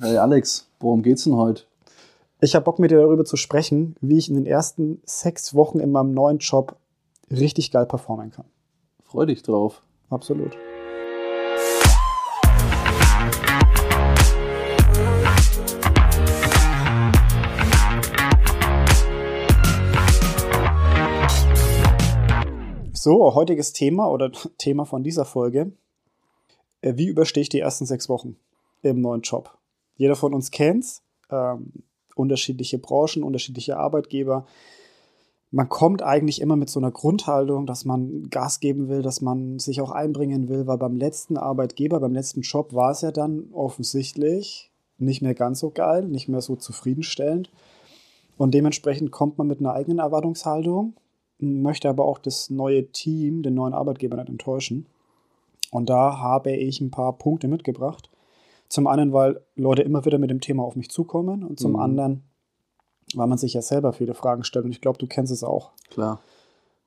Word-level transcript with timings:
Hey 0.00 0.16
Alex, 0.16 0.70
worum 0.78 1.02
geht's 1.02 1.24
denn 1.24 1.34
heute? 1.34 1.64
Ich 2.40 2.54
habe 2.54 2.64
Bock 2.64 2.78
mit 2.78 2.92
dir 2.92 3.00
darüber 3.00 3.24
zu 3.24 3.36
sprechen, 3.36 3.96
wie 4.00 4.16
ich 4.16 4.28
in 4.28 4.36
den 4.36 4.46
ersten 4.46 5.02
sechs 5.04 5.54
Wochen 5.54 5.80
in 5.80 5.90
meinem 5.90 6.14
neuen 6.14 6.38
Job 6.38 6.76
richtig 7.32 7.72
geil 7.72 7.84
performen 7.84 8.30
kann. 8.30 8.44
Freu 9.02 9.26
dich 9.26 9.42
drauf. 9.42 9.82
Absolut. 10.08 10.56
So, 22.92 23.34
heutiges 23.34 23.72
Thema 23.72 24.08
oder 24.08 24.30
Thema 24.58 24.84
von 24.84 25.02
dieser 25.02 25.24
Folge. 25.24 25.72
Äh, 26.82 26.92
wie 26.94 27.08
überstehe 27.08 27.42
ich 27.42 27.48
die 27.48 27.58
ersten 27.58 27.84
sechs 27.84 28.08
Wochen 28.08 28.36
im 28.82 29.00
neuen 29.00 29.22
Job? 29.22 29.57
Jeder 29.98 30.16
von 30.16 30.32
uns 30.32 30.50
kennt's. 30.50 31.02
Ähm, 31.30 31.72
unterschiedliche 32.14 32.78
Branchen, 32.78 33.22
unterschiedliche 33.22 33.76
Arbeitgeber. 33.76 34.46
Man 35.50 35.68
kommt 35.68 36.02
eigentlich 36.02 36.40
immer 36.40 36.56
mit 36.56 36.68
so 36.68 36.80
einer 36.80 36.90
Grundhaltung, 36.90 37.64
dass 37.64 37.84
man 37.84 38.28
Gas 38.28 38.60
geben 38.60 38.88
will, 38.88 39.02
dass 39.02 39.20
man 39.20 39.58
sich 39.58 39.80
auch 39.80 39.90
einbringen 39.90 40.48
will, 40.48 40.66
weil 40.66 40.78
beim 40.78 40.96
letzten 40.96 41.36
Arbeitgeber, 41.36 42.00
beim 42.00 42.12
letzten 42.12 42.42
Job 42.42 42.74
war 42.74 42.90
es 42.90 43.00
ja 43.00 43.12
dann 43.12 43.48
offensichtlich 43.52 44.70
nicht 44.98 45.22
mehr 45.22 45.34
ganz 45.34 45.60
so 45.60 45.70
geil, 45.70 46.06
nicht 46.06 46.28
mehr 46.28 46.40
so 46.40 46.56
zufriedenstellend. 46.56 47.50
Und 48.36 48.52
dementsprechend 48.52 49.10
kommt 49.10 49.38
man 49.38 49.46
mit 49.46 49.60
einer 49.60 49.72
eigenen 49.72 50.00
Erwartungshaltung, 50.00 50.94
möchte 51.38 51.88
aber 51.88 52.04
auch 52.04 52.18
das 52.18 52.50
neue 52.50 52.90
Team, 52.90 53.42
den 53.42 53.54
neuen 53.54 53.74
Arbeitgeber 53.74 54.16
nicht 54.16 54.28
enttäuschen. 54.28 54.86
Und 55.70 55.88
da 55.88 56.18
habe 56.18 56.52
ich 56.52 56.80
ein 56.80 56.90
paar 56.90 57.16
Punkte 57.16 57.48
mitgebracht. 57.48 58.10
Zum 58.68 58.86
einen, 58.86 59.12
weil 59.12 59.40
Leute 59.56 59.82
immer 59.82 60.04
wieder 60.04 60.18
mit 60.18 60.30
dem 60.30 60.40
Thema 60.40 60.62
auf 60.62 60.76
mich 60.76 60.90
zukommen 60.90 61.42
und 61.44 61.58
zum 61.58 61.72
mhm. 61.72 61.80
anderen, 61.80 62.22
weil 63.14 63.26
man 63.26 63.38
sich 63.38 63.54
ja 63.54 63.62
selber 63.62 63.92
viele 63.92 64.14
Fragen 64.14 64.44
stellt 64.44 64.64
und 64.64 64.72
ich 64.72 64.80
glaube, 64.80 64.98
du 64.98 65.06
kennst 65.06 65.32
es 65.32 65.42
auch. 65.42 65.72
Klar. 65.90 66.20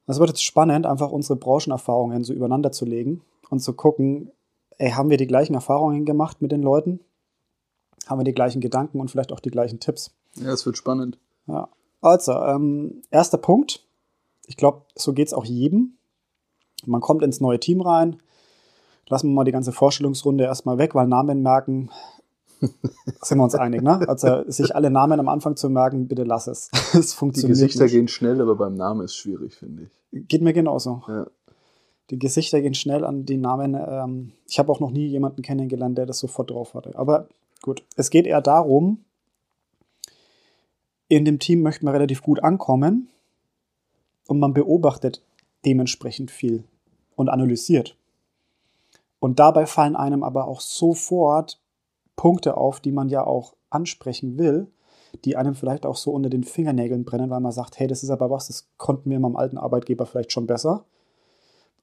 Es 0.07 0.19
wird 0.19 0.29
jetzt 0.29 0.43
spannend, 0.43 0.85
einfach 0.85 1.11
unsere 1.11 1.37
Branchenerfahrungen 1.37 2.23
so 2.23 2.33
übereinander 2.33 2.71
zu 2.71 2.85
legen 2.85 3.21
und 3.49 3.59
zu 3.59 3.73
gucken, 3.73 4.31
ey, 4.77 4.91
haben 4.91 5.09
wir 5.09 5.17
die 5.17 5.27
gleichen 5.27 5.53
Erfahrungen 5.53 6.05
gemacht 6.05 6.41
mit 6.41 6.51
den 6.51 6.61
Leuten? 6.61 6.99
Haben 8.07 8.19
wir 8.19 8.25
die 8.25 8.33
gleichen 8.33 8.61
Gedanken 8.61 8.99
und 8.99 9.09
vielleicht 9.09 9.31
auch 9.31 9.39
die 9.39 9.51
gleichen 9.51 9.79
Tipps? 9.79 10.11
Ja, 10.35 10.51
es 10.51 10.65
wird 10.65 10.77
spannend. 10.77 11.17
Ja. 11.47 11.69
Also, 12.01 12.33
ähm, 12.33 13.03
erster 13.11 13.37
Punkt. 13.37 13.85
Ich 14.47 14.57
glaube, 14.57 14.81
so 14.95 15.13
geht 15.13 15.27
es 15.27 15.33
auch 15.33 15.45
jedem. 15.45 15.97
Man 16.85 17.01
kommt 17.01 17.21
ins 17.21 17.39
neue 17.41 17.59
Team 17.59 17.81
rein, 17.81 18.17
lassen 19.11 19.29
wir 19.29 19.35
mal 19.35 19.43
die 19.43 19.51
ganze 19.51 19.71
Vorstellungsrunde 19.71 20.45
erstmal 20.45 20.77
weg, 20.77 20.95
weil 20.95 21.07
Namen 21.07 21.43
merken, 21.43 21.89
sind 23.21 23.37
wir 23.37 23.43
uns 23.43 23.55
einig, 23.55 23.81
ne? 23.81 24.07
Also 24.07 24.49
sich 24.49 24.75
alle 24.75 24.89
Namen 24.89 25.19
am 25.19 25.27
Anfang 25.27 25.55
zu 25.55 25.69
merken, 25.69 26.07
bitte 26.07 26.23
lass 26.23 26.47
es. 26.47 26.69
es 26.93 27.13
funktioniert 27.13 27.57
Die 27.57 27.63
Gesichter 27.63 27.83
nicht. 27.83 27.93
gehen 27.93 28.07
schnell, 28.07 28.41
aber 28.41 28.55
beim 28.55 28.75
Namen 28.75 29.05
ist 29.05 29.15
schwierig, 29.15 29.55
finde 29.55 29.83
ich. 29.83 30.27
Geht 30.27 30.41
mir 30.41 30.53
genauso. 30.53 31.03
Ja. 31.07 31.27
Die 32.09 32.19
Gesichter 32.19 32.61
gehen 32.61 32.73
schnell 32.73 33.03
an 33.03 33.25
die 33.25 33.37
Namen. 33.37 33.75
Ähm, 33.75 34.31
ich 34.47 34.59
habe 34.59 34.71
auch 34.71 34.79
noch 34.79 34.91
nie 34.91 35.07
jemanden 35.07 35.41
kennengelernt, 35.41 35.97
der 35.97 36.05
das 36.05 36.19
sofort 36.19 36.51
drauf 36.51 36.73
hatte. 36.73 36.97
Aber 36.97 37.27
gut, 37.61 37.83
es 37.95 38.09
geht 38.09 38.25
eher 38.27 38.41
darum, 38.41 38.99
in 41.07 41.25
dem 41.25 41.39
Team 41.39 41.61
möchte 41.61 41.83
man 41.83 41.93
relativ 41.93 42.21
gut 42.21 42.41
ankommen 42.43 43.09
und 44.27 44.39
man 44.39 44.53
beobachtet 44.53 45.21
dementsprechend 45.65 46.31
viel 46.31 46.63
und 47.15 47.29
analysiert. 47.29 47.97
Und 49.21 49.37
dabei 49.39 49.67
fallen 49.67 49.95
einem 49.95 50.23
aber 50.23 50.47
auch 50.47 50.61
sofort 50.61 51.61
Punkte 52.15 52.57
auf, 52.57 52.79
die 52.79 52.91
man 52.91 53.07
ja 53.07 53.23
auch 53.23 53.53
ansprechen 53.69 54.39
will, 54.39 54.67
die 55.25 55.37
einem 55.37 55.53
vielleicht 55.53 55.85
auch 55.85 55.95
so 55.95 56.11
unter 56.11 56.29
den 56.29 56.43
Fingernägeln 56.43 57.05
brennen, 57.05 57.29
weil 57.29 57.39
man 57.39 57.51
sagt, 57.51 57.79
hey, 57.79 57.85
das 57.85 58.01
ist 58.01 58.09
aber 58.09 58.31
was, 58.31 58.47
das 58.47 58.67
konnten 58.77 59.11
wir 59.11 59.19
meinem 59.19 59.35
alten 59.35 59.59
Arbeitgeber 59.59 60.07
vielleicht 60.07 60.31
schon 60.31 60.47
besser. 60.47 60.85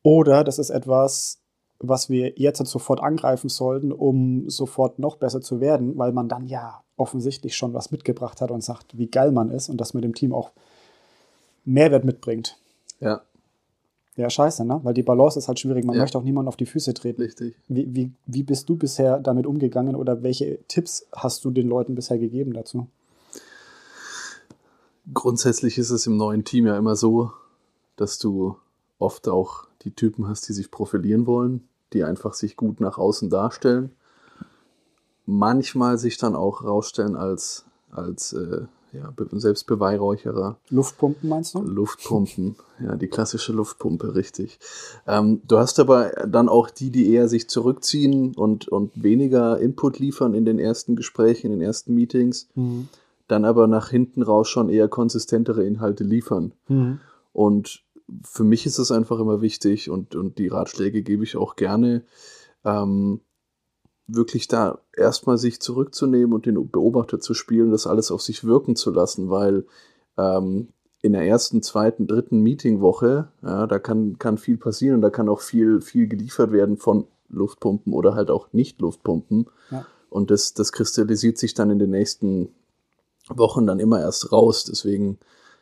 Oder 0.03 0.43
das 0.43 0.59
ist 0.59 0.71
etwas, 0.71 1.41
was 1.79 2.11
wir 2.11 2.33
jetzt 2.37 2.65
sofort 2.67 3.01
angreifen 3.01 3.49
sollten, 3.49 3.93
um 3.93 4.51
sofort 4.51 4.99
noch 4.99 5.15
besser 5.17 5.41
zu 5.41 5.61
werden, 5.61 5.97
weil 5.97 6.11
man 6.11 6.29
dann 6.29 6.49
ja 6.49 6.83
offensichtlich 6.97 7.57
schon 7.57 7.73
was 7.73 7.93
mitgebracht 7.93 8.41
hat 8.41 8.51
und 8.51 8.65
sagt, 8.65 8.99
wie 8.99 9.07
geil 9.07 9.31
man 9.31 9.53
ist 9.53 9.69
und 9.69 9.81
das 9.81 9.95
mit 9.95 10.03
dem 10.03 10.15
Team 10.15 10.35
auch 10.35 10.51
Mehrwert 11.65 12.05
mitbringt. 12.05 12.59
Ja. 12.99 13.23
Ja, 14.19 14.29
scheiße, 14.29 14.65
ne? 14.65 14.81
Weil 14.83 14.95
die 14.95 15.05
Balance 15.05 15.39
ist 15.39 15.47
halt 15.47 15.61
schwierig. 15.61 15.85
Man 15.85 15.95
ja. 15.95 16.03
möchte 16.03 16.19
auch 16.19 16.25
niemanden 16.25 16.49
auf 16.49 16.57
die 16.57 16.67
Füße 16.67 16.93
treten. 16.93 17.23
Richtig. 17.23 17.55
Wie, 17.69 17.95
wie, 17.95 18.13
wie 18.27 18.43
bist 18.43 18.69
du 18.69 18.75
bisher 18.75 19.21
damit 19.21 19.47
umgegangen 19.47 19.95
oder 19.95 20.25
welche 20.25 20.59
Tipps 20.67 21.07
hast 21.13 21.45
du 21.45 21.53
den 21.53 21.69
Leuten 21.69 21.95
bisher 21.95 22.19
gegeben 22.19 22.53
dazu? 22.53 22.89
Grundsätzlich 25.15 25.79
ist 25.79 25.91
es 25.91 26.09
im 26.09 26.17
neuen 26.17 26.45
Team 26.45 26.67
ja 26.67 26.77
immer 26.77 26.97
so, 26.97 27.31
dass 27.95 28.19
du 28.19 28.57
oft 28.99 29.29
auch 29.29 29.69
die 29.83 29.93
Typen 29.93 30.27
hast, 30.27 30.49
die 30.49 30.53
sich 30.53 30.73
profilieren 30.73 31.29
wollen, 31.29 31.69
die 31.93 32.03
einfach 32.03 32.35
sich 32.35 32.57
gut 32.57 32.81
nach 32.81 32.99
außen 32.99 33.31
darstellen. 33.31 33.93
Manchmal 35.27 35.97
sich 35.97 36.19
dann 36.19 36.35
auch 36.35 36.65
rausstellen 36.65 37.15
als, 37.15 37.67
als 37.93 38.33
äh, 38.33 38.63
ja, 38.93 39.13
Selbstbeweihräucherer. 39.33 40.59
Luftpumpen 40.71 41.29
meinst 41.29 41.55
du? 41.55 41.63
Luftpumpen, 41.63 42.57
ja, 42.81 42.97
die 42.97 43.09
klassische 43.09 43.53
Luftpumpe, 43.53 44.15
richtig. 44.15 44.59
Ähm, 45.07 45.43
du 45.47 45.59
hast 45.59 45.79
aber 45.79 46.11
dann 46.27 46.49
auch 46.49 46.71
die, 46.71 46.91
die 46.91 47.13
eher 47.13 47.29
sich 47.29 47.49
zurückziehen 47.49 48.35
und, 48.35 48.69
und 48.69 49.03
weniger 49.03 49.59
Input 49.59 49.99
liefern 49.99 50.35
in 50.35 50.45
den 50.45 50.59
ersten 50.59 50.97
Gesprächen, 50.97 51.53
in 51.53 51.59
den 51.59 51.67
ersten 51.67 51.95
Meetings, 51.95 52.49
mhm. 52.55 52.89
dann 53.27 53.45
aber 53.45 53.67
nach 53.67 53.91
hinten 53.91 54.23
raus 54.23 54.49
schon 54.49 54.69
eher 54.69 54.89
konsistentere 54.89 55.65
Inhalte 55.65 56.05
liefern. 56.05 56.53
Mhm. 56.69 57.01
Und 57.33 57.83
für 58.25 58.45
mich 58.45 58.65
ist 58.67 58.79
es 58.79 58.91
einfach 58.91 59.21
immer 59.21 59.43
wichtig 59.43 59.91
und, 59.91 60.15
und 60.15 60.39
die 60.39 60.49
Ratschläge 60.49 61.03
gebe 61.03 61.25
ich 61.25 61.37
auch 61.37 61.57
gerne. 61.57 62.05
Ähm, 62.65 63.21
wirklich 64.09 64.49
da 64.49 64.79
erstmal 64.97 65.39
sich 65.39 65.61
zurückzunehmen 65.61 66.33
und 66.33 66.47
den 66.47 66.71
Beobachter 66.71 67.21
zu 67.21 67.35
spielen, 67.35 67.71
das 67.71 67.87
alles 67.87 68.11
auf 68.11 68.23
sich 68.23 68.45
wirken 68.45 68.75
zu 68.75 68.91
lassen, 68.91 69.31
weil 69.31 69.67
ähm, 70.17 70.69
in 71.01 71.13
der 71.13 71.27
ersten, 71.27 71.63
zweiten, 71.63 72.07
dritten 72.07 72.41
Meetingwoche, 72.41 73.29
ja, 73.43 73.67
da 73.67 73.79
kann, 73.79 74.19
kann 74.19 74.39
viel 74.39 74.57
passieren 74.57 74.97
und 74.97 75.03
da 75.03 75.11
kann 75.11 75.29
auch 75.29 75.41
viel, 75.41 75.81
viel 75.81 76.09
geliefert 76.09 76.51
werden 76.51 76.77
von 76.77 77.07
Luftpumpen 77.29 77.93
oder 77.93 78.15
halt 78.15 78.31
auch 78.31 78.53
nicht 78.53 78.81
Luftpumpen. 78.81 79.47
Ja. 79.71 79.87
Und 80.11 80.31
das, 80.31 80.55
das 80.55 80.73
kristallisiert 80.73 81.39
sich 81.39 81.55
dann 81.55 81.71
in 81.71 81.79
den 81.79 81.91
nächsten 81.91 82.49
Wochen 83.29 83.67
dann 83.67 83.79
immer 83.79 84.01
erst 84.01 84.33
raus. 84.33 84.65
Deswegen, 84.65 85.19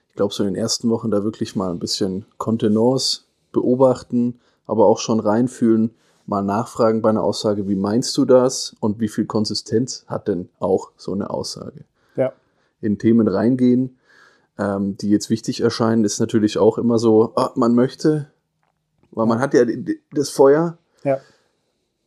ich 0.08 0.14
glaube, 0.14 0.32
so 0.32 0.44
in 0.44 0.54
den 0.54 0.62
ersten 0.62 0.88
Wochen 0.88 1.10
da 1.10 1.24
wirklich 1.24 1.56
mal 1.56 1.70
ein 1.70 1.80
bisschen 1.80 2.24
Kontenance 2.38 3.22
beobachten, 3.52 4.38
aber 4.66 4.86
auch 4.86 4.98
schon 4.98 5.20
reinfühlen, 5.20 5.90
mal 6.26 6.42
nachfragen 6.42 7.02
bei 7.02 7.10
einer 7.10 7.22
Aussage, 7.22 7.68
wie 7.68 7.76
meinst 7.76 8.16
du 8.16 8.24
das 8.24 8.74
und 8.80 9.00
wie 9.00 9.08
viel 9.08 9.26
Konsistenz 9.26 10.04
hat 10.08 10.28
denn 10.28 10.48
auch 10.58 10.90
so 10.96 11.12
eine 11.12 11.30
Aussage? 11.30 11.84
Ja. 12.16 12.32
In 12.80 12.98
Themen 12.98 13.28
reingehen, 13.28 13.98
ähm, 14.58 14.96
die 14.96 15.10
jetzt 15.10 15.30
wichtig 15.30 15.60
erscheinen, 15.60 16.04
ist 16.04 16.20
natürlich 16.20 16.58
auch 16.58 16.78
immer 16.78 16.98
so, 16.98 17.32
oh, 17.36 17.48
man 17.54 17.74
möchte, 17.74 18.30
weil 19.12 19.26
ja. 19.26 19.28
man 19.28 19.38
hat 19.38 19.54
ja 19.54 19.64
das 20.12 20.30
Feuer, 20.30 20.78
ja. 21.04 21.18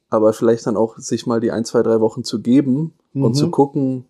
aber 0.10 0.34
vielleicht 0.34 0.68
dann 0.68 0.78
auch 0.78 0.98
sich 0.98 1.26
mal 1.26 1.40
die 1.40 1.52
ein, 1.52 1.66
zwei, 1.66 1.82
drei 1.82 2.02
Wochen 2.02 2.24
zu 2.24 2.42
geben 2.42 2.94
mhm. 3.14 3.24
und 3.24 3.34
zu 3.36 3.48
mhm. 3.48 3.52
gucken, 3.52 4.06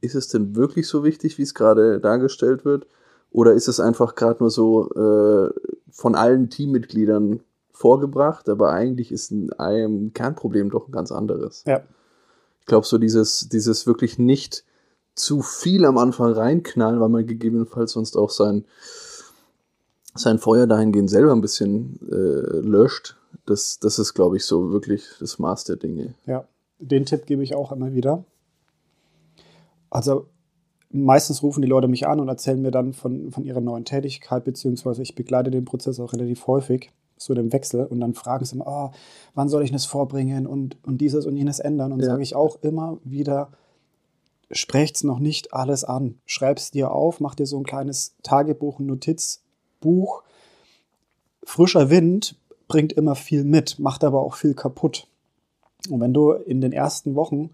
ist 0.00 0.16
es 0.16 0.28
denn 0.28 0.56
wirklich 0.56 0.88
so 0.88 1.04
wichtig, 1.04 1.38
wie 1.38 1.42
es 1.42 1.54
gerade 1.54 2.00
dargestellt 2.00 2.64
wird? 2.64 2.86
Oder 3.30 3.52
ist 3.54 3.68
es 3.68 3.80
einfach 3.80 4.16
gerade 4.16 4.40
nur 4.40 4.50
so 4.50 4.90
äh, 4.90 5.50
von 5.90 6.14
allen 6.14 6.50
Teammitgliedern 6.50 7.40
vorgebracht, 7.82 8.48
aber 8.48 8.72
eigentlich 8.72 9.10
ist 9.10 9.32
ein, 9.32 9.52
ein 9.54 10.12
Kernproblem 10.14 10.70
doch 10.70 10.86
ein 10.86 10.92
ganz 10.92 11.10
anderes. 11.10 11.64
Ja. 11.66 11.82
Ich 12.60 12.66
glaube, 12.66 12.86
so 12.86 12.96
dieses, 12.96 13.48
dieses 13.48 13.88
wirklich 13.88 14.20
nicht 14.20 14.64
zu 15.16 15.42
viel 15.42 15.84
am 15.84 15.98
Anfang 15.98 16.32
reinknallen, 16.32 17.00
weil 17.00 17.08
man 17.08 17.26
gegebenenfalls 17.26 17.92
sonst 17.92 18.16
auch 18.16 18.30
sein, 18.30 18.64
sein 20.14 20.38
Feuer 20.38 20.68
dahingehend 20.68 21.10
selber 21.10 21.32
ein 21.32 21.40
bisschen 21.40 21.98
äh, 22.08 22.60
löscht. 22.60 23.16
Das, 23.46 23.80
das 23.80 23.98
ist, 23.98 24.14
glaube 24.14 24.36
ich, 24.36 24.44
so 24.44 24.70
wirklich 24.70 25.04
das 25.18 25.40
Maß 25.40 25.64
der 25.64 25.76
Dinge. 25.76 26.14
Ja, 26.24 26.46
den 26.78 27.04
Tipp 27.04 27.26
gebe 27.26 27.42
ich 27.42 27.56
auch 27.56 27.72
immer 27.72 27.92
wieder. 27.92 28.24
Also 29.90 30.28
meistens 30.90 31.42
rufen 31.42 31.62
die 31.62 31.68
Leute 31.68 31.88
mich 31.88 32.06
an 32.06 32.20
und 32.20 32.28
erzählen 32.28 32.62
mir 32.62 32.70
dann 32.70 32.92
von, 32.92 33.32
von 33.32 33.44
ihrer 33.44 33.60
neuen 33.60 33.84
Tätigkeit, 33.84 34.44
beziehungsweise 34.44 35.02
ich 35.02 35.16
begleite 35.16 35.50
den 35.50 35.64
Prozess 35.64 35.98
auch 35.98 36.12
relativ 36.12 36.46
häufig 36.46 36.92
so 37.24 37.34
dem 37.34 37.52
Wechsel 37.52 37.84
und 37.86 38.00
dann 38.00 38.14
fragen 38.14 38.44
sie 38.44 38.56
immer, 38.56 38.66
oh, 38.66 38.90
wann 39.34 39.48
soll 39.48 39.62
ich 39.62 39.72
das 39.72 39.84
vorbringen 39.84 40.46
und, 40.46 40.76
und 40.84 41.00
dieses 41.00 41.26
und 41.26 41.36
jenes 41.36 41.58
ändern. 41.58 41.92
Und 41.92 42.00
ja. 42.00 42.06
sage 42.06 42.22
ich 42.22 42.34
auch 42.34 42.58
immer 42.62 42.98
wieder, 43.04 43.50
sprecht's 44.50 45.04
noch 45.04 45.18
nicht 45.18 45.52
alles 45.52 45.84
an. 45.84 46.18
Schreib's 46.26 46.70
dir 46.70 46.92
auf, 46.92 47.20
mach 47.20 47.34
dir 47.34 47.46
so 47.46 47.58
ein 47.58 47.64
kleines 47.64 48.14
Tagebuch, 48.22 48.78
ein 48.78 48.86
Notizbuch. 48.86 50.22
Frischer 51.44 51.90
Wind 51.90 52.36
bringt 52.68 52.92
immer 52.92 53.14
viel 53.14 53.44
mit, 53.44 53.78
macht 53.78 54.04
aber 54.04 54.20
auch 54.20 54.34
viel 54.34 54.54
kaputt. 54.54 55.06
Und 55.90 56.00
wenn 56.00 56.14
du 56.14 56.32
in 56.32 56.60
den 56.60 56.72
ersten 56.72 57.14
Wochen 57.14 57.50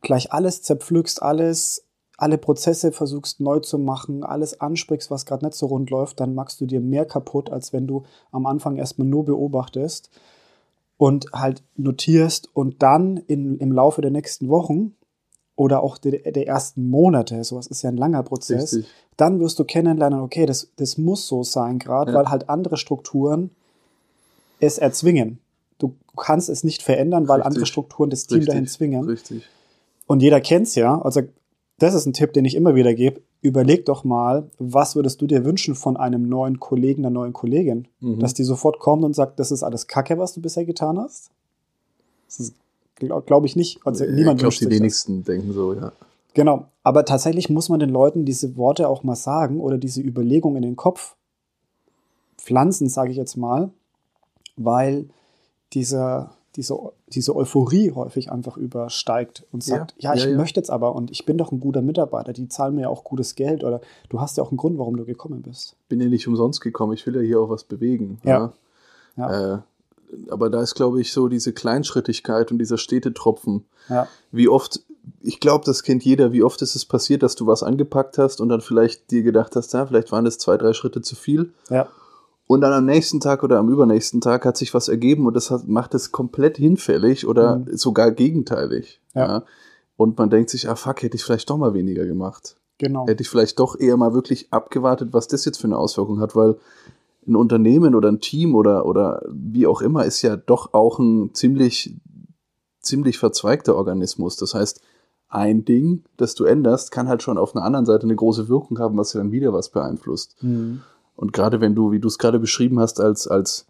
gleich 0.00 0.32
alles 0.32 0.62
zerpflückst, 0.62 1.22
alles, 1.22 1.84
alle 2.22 2.38
Prozesse 2.38 2.92
versuchst 2.92 3.40
neu 3.40 3.58
zu 3.58 3.78
machen, 3.78 4.22
alles 4.22 4.60
ansprichst, 4.60 5.10
was 5.10 5.26
gerade 5.26 5.44
nicht 5.44 5.56
so 5.56 5.66
rund 5.66 5.90
läuft, 5.90 6.20
dann 6.20 6.36
machst 6.36 6.60
du 6.60 6.66
dir 6.66 6.80
mehr 6.80 7.04
kaputt, 7.04 7.50
als 7.50 7.72
wenn 7.72 7.88
du 7.88 8.04
am 8.30 8.46
Anfang 8.46 8.76
erstmal 8.76 9.08
nur 9.08 9.24
beobachtest 9.24 10.08
und 10.98 11.26
halt 11.32 11.64
notierst 11.76 12.48
und 12.54 12.80
dann 12.80 13.16
in, 13.16 13.58
im 13.58 13.72
Laufe 13.72 14.02
der 14.02 14.12
nächsten 14.12 14.48
Wochen 14.48 14.94
oder 15.56 15.82
auch 15.82 15.98
der, 15.98 16.30
der 16.30 16.46
ersten 16.46 16.88
Monate, 16.88 17.42
sowas 17.42 17.66
ist 17.66 17.82
ja 17.82 17.90
ein 17.90 17.96
langer 17.96 18.22
Prozess, 18.22 18.72
Richtig. 18.72 18.86
dann 19.16 19.40
wirst 19.40 19.58
du 19.58 19.64
kennenlernen, 19.64 20.20
okay, 20.20 20.46
das, 20.46 20.70
das 20.76 20.98
muss 20.98 21.26
so 21.26 21.42
sein 21.42 21.80
gerade, 21.80 22.12
Ja. 22.12 22.18
weil 22.18 22.30
halt 22.30 22.48
andere 22.48 22.76
Strukturen 22.76 23.50
es 24.60 24.78
erzwingen. 24.78 25.40
Du 25.78 25.96
kannst 26.16 26.48
es 26.48 26.62
nicht 26.62 26.82
verändern, 26.82 27.26
weil 27.26 27.38
Richtig. 27.38 27.46
andere 27.46 27.66
Strukturen 27.66 28.10
das 28.10 28.28
Team 28.28 28.38
Richtig. 28.38 28.52
dahin 28.52 28.66
zwingen. 28.68 29.04
Richtig. 29.06 29.42
Und 30.06 30.22
jeder 30.22 30.40
kennt's 30.40 30.76
ja. 30.76 31.00
Also, 31.02 31.22
das 31.82 31.94
ist 31.94 32.06
ein 32.06 32.12
Tipp, 32.12 32.32
den 32.32 32.44
ich 32.44 32.54
immer 32.54 32.74
wieder 32.74 32.94
gebe. 32.94 33.20
Überleg 33.40 33.86
doch 33.86 34.04
mal, 34.04 34.48
was 34.58 34.94
würdest 34.94 35.20
du 35.20 35.26
dir 35.26 35.44
wünschen 35.44 35.74
von 35.74 35.96
einem 35.96 36.28
neuen 36.28 36.60
Kollegen, 36.60 37.02
einer 37.02 37.10
neuen 37.10 37.32
Kollegin? 37.32 37.88
Mhm. 38.00 38.20
Dass 38.20 38.34
die 38.34 38.44
sofort 38.44 38.78
kommt 38.78 39.02
und 39.02 39.14
sagt, 39.14 39.40
das 39.40 39.50
ist 39.50 39.64
alles 39.64 39.88
Kacke, 39.88 40.16
was 40.18 40.32
du 40.32 40.40
bisher 40.40 40.64
getan 40.64 40.98
hast? 40.98 41.30
Das 42.26 42.52
glaube 42.94 43.24
glaub 43.26 43.44
ich 43.44 43.56
nicht. 43.56 43.80
Also, 43.84 44.04
ich 44.04 44.10
niemand 44.12 44.38
glaube, 44.38 44.52
wünscht 44.52 44.60
die 44.60 44.64
sich 44.64 44.74
das. 44.74 44.80
wenigsten 44.80 45.24
denken 45.24 45.52
so, 45.52 45.74
ja. 45.74 45.92
Genau. 46.34 46.66
Aber 46.84 47.04
tatsächlich 47.04 47.50
muss 47.50 47.68
man 47.68 47.80
den 47.80 47.90
Leuten 47.90 48.24
diese 48.24 48.56
Worte 48.56 48.88
auch 48.88 49.02
mal 49.02 49.16
sagen 49.16 49.60
oder 49.60 49.76
diese 49.76 50.00
Überlegung 50.00 50.56
in 50.56 50.62
den 50.62 50.76
Kopf 50.76 51.16
pflanzen, 52.38 52.88
sage 52.88 53.10
ich 53.10 53.16
jetzt 53.16 53.36
mal, 53.36 53.70
weil 54.56 55.08
dieser, 55.72 56.34
diese, 56.56 56.76
diese 57.08 57.34
Euphorie 57.34 57.92
häufig 57.92 58.30
einfach 58.30 58.56
übersteigt 58.56 59.44
und 59.52 59.66
Ja, 59.66 59.78
sagt, 59.78 59.94
ja, 59.98 60.14
ich 60.14 60.24
ja, 60.24 60.30
ja. 60.30 60.36
möchte 60.36 60.60
jetzt 60.60 60.70
aber 60.70 60.94
und 60.94 61.10
ich 61.10 61.24
bin 61.24 61.38
doch 61.38 61.50
ein 61.52 61.60
guter 61.60 61.82
Mitarbeiter, 61.82 62.32
die 62.32 62.48
zahlen 62.48 62.74
mir 62.74 62.82
ja 62.82 62.88
auch 62.88 63.04
gutes 63.04 63.34
Geld 63.34 63.64
oder 63.64 63.80
du 64.10 64.20
hast 64.20 64.36
ja 64.36 64.42
auch 64.42 64.50
einen 64.50 64.58
Grund, 64.58 64.78
warum 64.78 64.96
du 64.96 65.04
gekommen 65.04 65.42
bist. 65.42 65.76
Bin 65.88 66.00
ja 66.00 66.08
nicht 66.08 66.28
umsonst 66.28 66.60
gekommen, 66.60 66.92
ich 66.92 67.06
will 67.06 67.16
ja 67.16 67.22
hier 67.22 67.40
auch 67.40 67.48
was 67.48 67.64
bewegen. 67.64 68.20
Ja. 68.24 68.52
Ja. 69.16 69.54
Äh, 69.54 69.58
aber 70.28 70.50
da 70.50 70.60
ist, 70.60 70.74
glaube 70.74 71.00
ich, 71.00 71.12
so 71.12 71.28
diese 71.28 71.54
Kleinschrittigkeit 71.54 72.52
und 72.52 72.58
dieser 72.58 72.76
Städtetropfen. 72.76 73.64
Ja, 73.88 74.06
Wie 74.30 74.46
oft, 74.46 74.80
ich 75.22 75.40
glaube, 75.40 75.64
das 75.64 75.82
kennt 75.82 76.04
jeder, 76.04 76.32
wie 76.32 76.42
oft 76.42 76.60
ist 76.60 76.74
es 76.76 76.84
passiert, 76.84 77.22
dass 77.22 77.34
du 77.34 77.46
was 77.46 77.62
angepackt 77.62 78.18
hast 78.18 78.42
und 78.42 78.50
dann 78.50 78.60
vielleicht 78.60 79.10
dir 79.10 79.22
gedacht 79.22 79.56
hast, 79.56 79.72
ja, 79.72 79.86
vielleicht 79.86 80.12
waren 80.12 80.26
das 80.26 80.36
zwei, 80.36 80.58
drei 80.58 80.74
Schritte 80.74 81.00
zu 81.00 81.16
viel. 81.16 81.54
ja, 81.70 81.88
Und 82.52 82.60
dann 82.60 82.72
am 82.72 82.84
nächsten 82.84 83.20
Tag 83.20 83.42
oder 83.42 83.58
am 83.58 83.68
übernächsten 83.70 84.20
Tag 84.20 84.44
hat 84.44 84.56
sich 84.56 84.74
was 84.74 84.88
ergeben 84.88 85.26
und 85.26 85.34
das 85.34 85.50
hat, 85.50 85.66
macht 85.68 85.94
es 85.94 86.12
komplett 86.12 86.56
hinfällig 86.58 87.26
oder 87.26 87.58
Mhm. 87.58 87.76
sogar 87.76 88.10
gegenteilig. 88.10 89.00
Ja. 89.14 89.44
Und 89.96 90.18
man 90.18 90.28
denkt 90.30 90.50
sich, 90.50 90.68
ah 90.68 90.76
fuck, 90.76 91.02
hätte 91.02 91.16
ich 91.16 91.24
vielleicht 91.24 91.48
doch 91.48 91.56
mal 91.56 91.72
weniger 91.74 92.04
gemacht. 92.04 92.56
genau. 92.78 93.06
Hätte 93.06 93.22
ich 93.22 93.28
vielleicht 93.28 93.58
doch 93.60 93.78
eher 93.78 93.96
mal 93.96 94.12
wirklich 94.12 94.52
abgewartet, 94.52 95.10
was 95.12 95.28
das 95.28 95.44
jetzt 95.44 95.58
für 95.60 95.68
eine 95.68 95.78
Auswirkung 95.78 96.18
hat, 96.20 96.34
weil 96.34 96.56
ein 97.28 97.36
Unternehmen 97.36 97.94
oder 97.94 98.08
ein 98.10 98.18
Team 98.20 98.54
oder, 98.56 98.84
oder 98.86 99.22
wie 99.30 99.66
auch 99.68 99.80
immer 99.82 100.04
ist 100.04 100.20
ja 100.22 100.36
doch 100.36 100.74
auch 100.74 100.98
ein 100.98 101.30
ziemlich, 101.32 101.94
ziemlich 102.80 103.18
verzweigter 103.18 103.76
Organismus. 103.76 104.36
Das 104.36 104.54
heißt, 104.54 104.80
ein 105.28 105.64
Ding, 105.64 106.02
das 106.16 106.34
du 106.34 106.44
änderst, 106.44 106.90
kann 106.90 107.08
halt 107.08 107.22
schon 107.22 107.38
auf 107.38 107.54
einer 107.54 107.64
anderen 107.64 107.86
Seite 107.86 108.02
eine 108.04 108.16
große 108.16 108.48
Wirkung 108.48 108.78
haben, 108.80 108.96
was 108.98 109.12
ja 109.12 109.20
dann 109.20 109.30
wieder 109.32 109.52
was 109.52 109.68
beeinflusst. 109.70 110.36
Mhm. 110.42 110.80
Und 111.22 111.32
gerade 111.32 111.60
wenn 111.60 111.76
du, 111.76 111.92
wie 111.92 112.00
du 112.00 112.08
es 112.08 112.18
gerade 112.18 112.40
beschrieben 112.40 112.80
hast, 112.80 112.98
als, 112.98 113.28
als 113.28 113.64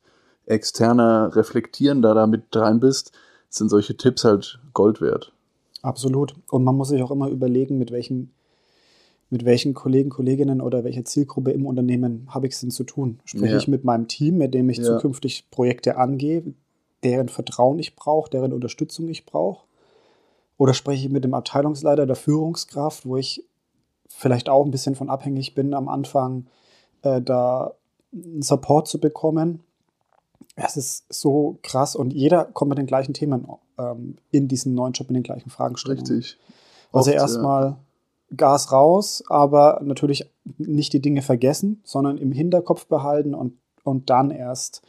externer 0.47 1.37
Reflektierender 1.37 2.15
da 2.15 2.27
mit 2.27 2.45
rein 2.57 2.81
bist, 2.81 3.13
sind 3.51 3.69
solche 3.69 3.95
Tipps 3.95 4.25
halt 4.25 4.59
Gold 4.73 5.03
wert. 5.03 5.35
Absolut. 5.83 6.35
Und 6.51 6.65
man 6.65 6.75
muss 6.75 6.89
sich 6.89 7.03
auch 7.03 7.11
immer 7.11 7.29
überlegen, 7.29 7.77
mit 7.77 7.91
welchen, 7.91 8.31
mit 9.29 9.45
welchen 9.45 9.75
Kollegen, 9.75 10.09
Kolleginnen 10.09 10.63
oder 10.63 10.83
welcher 10.83 11.05
Zielgruppe 11.05 11.51
im 11.51 11.67
Unternehmen 11.67 12.27
habe 12.31 12.47
ich 12.47 12.55
es 12.55 12.61
denn 12.61 12.71
zu 12.71 12.85
tun? 12.85 13.21
Spreche 13.27 13.53
Ja. 13.53 13.59
ich 13.59 13.69
mit 13.69 13.85
meinem 13.85 14.09
Team, 14.09 14.39
mit 14.39 14.55
dem 14.55 14.71
ich 14.71 14.79
Ja. 14.79 14.85
zukünftig 14.85 15.51
Projekte 15.51 15.99
angehe, 15.99 16.55
deren 17.05 17.29
Vertrauen 17.29 17.79
ich 17.79 17.97
brauche, 17.97 18.31
deren 18.31 18.55
Unterstützung 18.55 19.09
ich 19.09 19.27
brauche? 19.27 19.67
Oder 20.57 20.73
spreche 20.73 21.07
ich 21.07 21.13
mit 21.13 21.23
dem 21.23 21.35
Abteilungsleiter, 21.35 22.07
der 22.07 22.17
Führungskraft, 22.17 23.05
wo 23.05 23.19
ich 23.19 23.45
vielleicht 24.09 24.49
auch 24.49 24.65
ein 24.65 24.71
bisschen 24.71 24.95
von 24.95 25.11
abhängig 25.11 25.55
bin, 25.55 25.75
am 25.75 25.91
Anfang 25.91 26.47
äh, 27.03 27.21
da 27.21 27.75
einen 28.13 28.43
Support 28.43 28.89
zu 28.89 29.01
bekommen? 29.01 29.61
Es 30.55 30.77
ist 30.77 31.05
so 31.09 31.59
krass 31.63 31.97
und 31.97 32.13
jeder 32.13 32.45
kommt 32.45 32.71
mit 32.71 32.79
den 32.79 32.87
gleichen 32.87 33.15
Themen 33.15 33.47
ähm, 33.79 34.17
in 34.31 34.49
diesen 34.49 34.75
neuen 34.75 34.93
Job, 34.93 35.09
in 35.09 35.15
den 35.15 35.23
gleichen 35.23 35.51
Fragestellungen. 35.51 36.07
Richtig. 36.07 36.39
Also 36.93 37.11
erstmal 37.11 37.77
Gas 38.37 38.73
raus, 38.73 39.25
aber 39.29 39.81
natürlich 39.83 40.31
nicht 40.59 40.93
die 40.93 41.01
Dinge 41.01 41.23
vergessen, 41.23 41.81
sondern 41.85 42.19
im 42.19 42.33
Hinterkopf 42.33 42.87
behalten 42.87 43.35
und, 43.35 43.59
und 43.85 44.11
dann 44.11 44.31
erst 44.31 44.83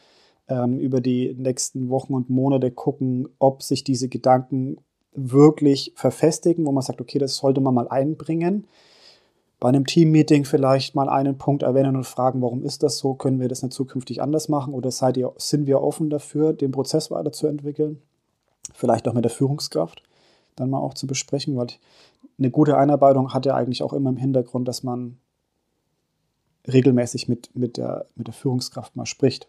ähm, 0.47 0.79
über 0.79 1.01
die 1.01 1.33
nächsten 1.33 1.89
Wochen 1.89 2.13
und 2.13 2.29
Monate 2.29 2.71
gucken, 2.71 3.29
ob 3.39 3.63
sich 3.63 3.83
diese 3.83 4.09
Gedanken 4.09 4.77
wirklich 5.13 5.93
verfestigen, 5.95 6.65
wo 6.65 6.71
man 6.71 6.83
sagt, 6.83 7.01
okay, 7.01 7.19
das 7.19 7.37
sollte 7.37 7.61
man 7.61 7.73
mal 7.73 7.87
einbringen. 7.87 8.67
Bei 9.63 9.69
einem 9.69 9.85
Teammeeting 9.85 10.43
vielleicht 10.43 10.93
mal 10.93 11.07
einen 11.07 11.37
Punkt 11.37 11.63
erwähnen 11.63 11.95
und 11.95 12.03
fragen, 12.03 12.41
warum 12.41 12.63
ist 12.63 12.83
das 12.83 12.97
so? 12.97 13.13
Können 13.13 13.39
wir 13.39 13.47
das 13.47 13.63
nicht 13.63 13.73
zukünftig 13.73 14.21
anders 14.21 14.49
machen? 14.49 14.73
Oder 14.73 14.91
seid 14.91 15.15
ihr, 15.15 15.31
sind 15.37 15.67
wir 15.67 15.79
offen 15.79 16.09
dafür, 16.09 16.51
den 16.51 16.73
Prozess 16.73 17.09
weiterzuentwickeln? 17.11 18.01
Vielleicht 18.73 19.07
auch 19.07 19.13
mit 19.13 19.23
der 19.23 19.31
Führungskraft 19.31 20.03
dann 20.57 20.69
mal 20.69 20.79
auch 20.79 20.95
zu 20.95 21.07
besprechen, 21.07 21.55
weil 21.55 21.67
eine 22.37 22.51
gute 22.51 22.77
Einarbeitung 22.77 23.33
hat 23.33 23.45
ja 23.45 23.55
eigentlich 23.55 23.83
auch 23.83 23.93
immer 23.93 24.09
im 24.09 24.17
Hintergrund, 24.17 24.67
dass 24.67 24.83
man 24.83 25.17
regelmäßig 26.67 27.29
mit, 27.29 27.55
mit, 27.55 27.77
der, 27.77 28.07
mit 28.15 28.27
der 28.27 28.33
Führungskraft 28.33 28.97
mal 28.97 29.05
spricht. 29.05 29.47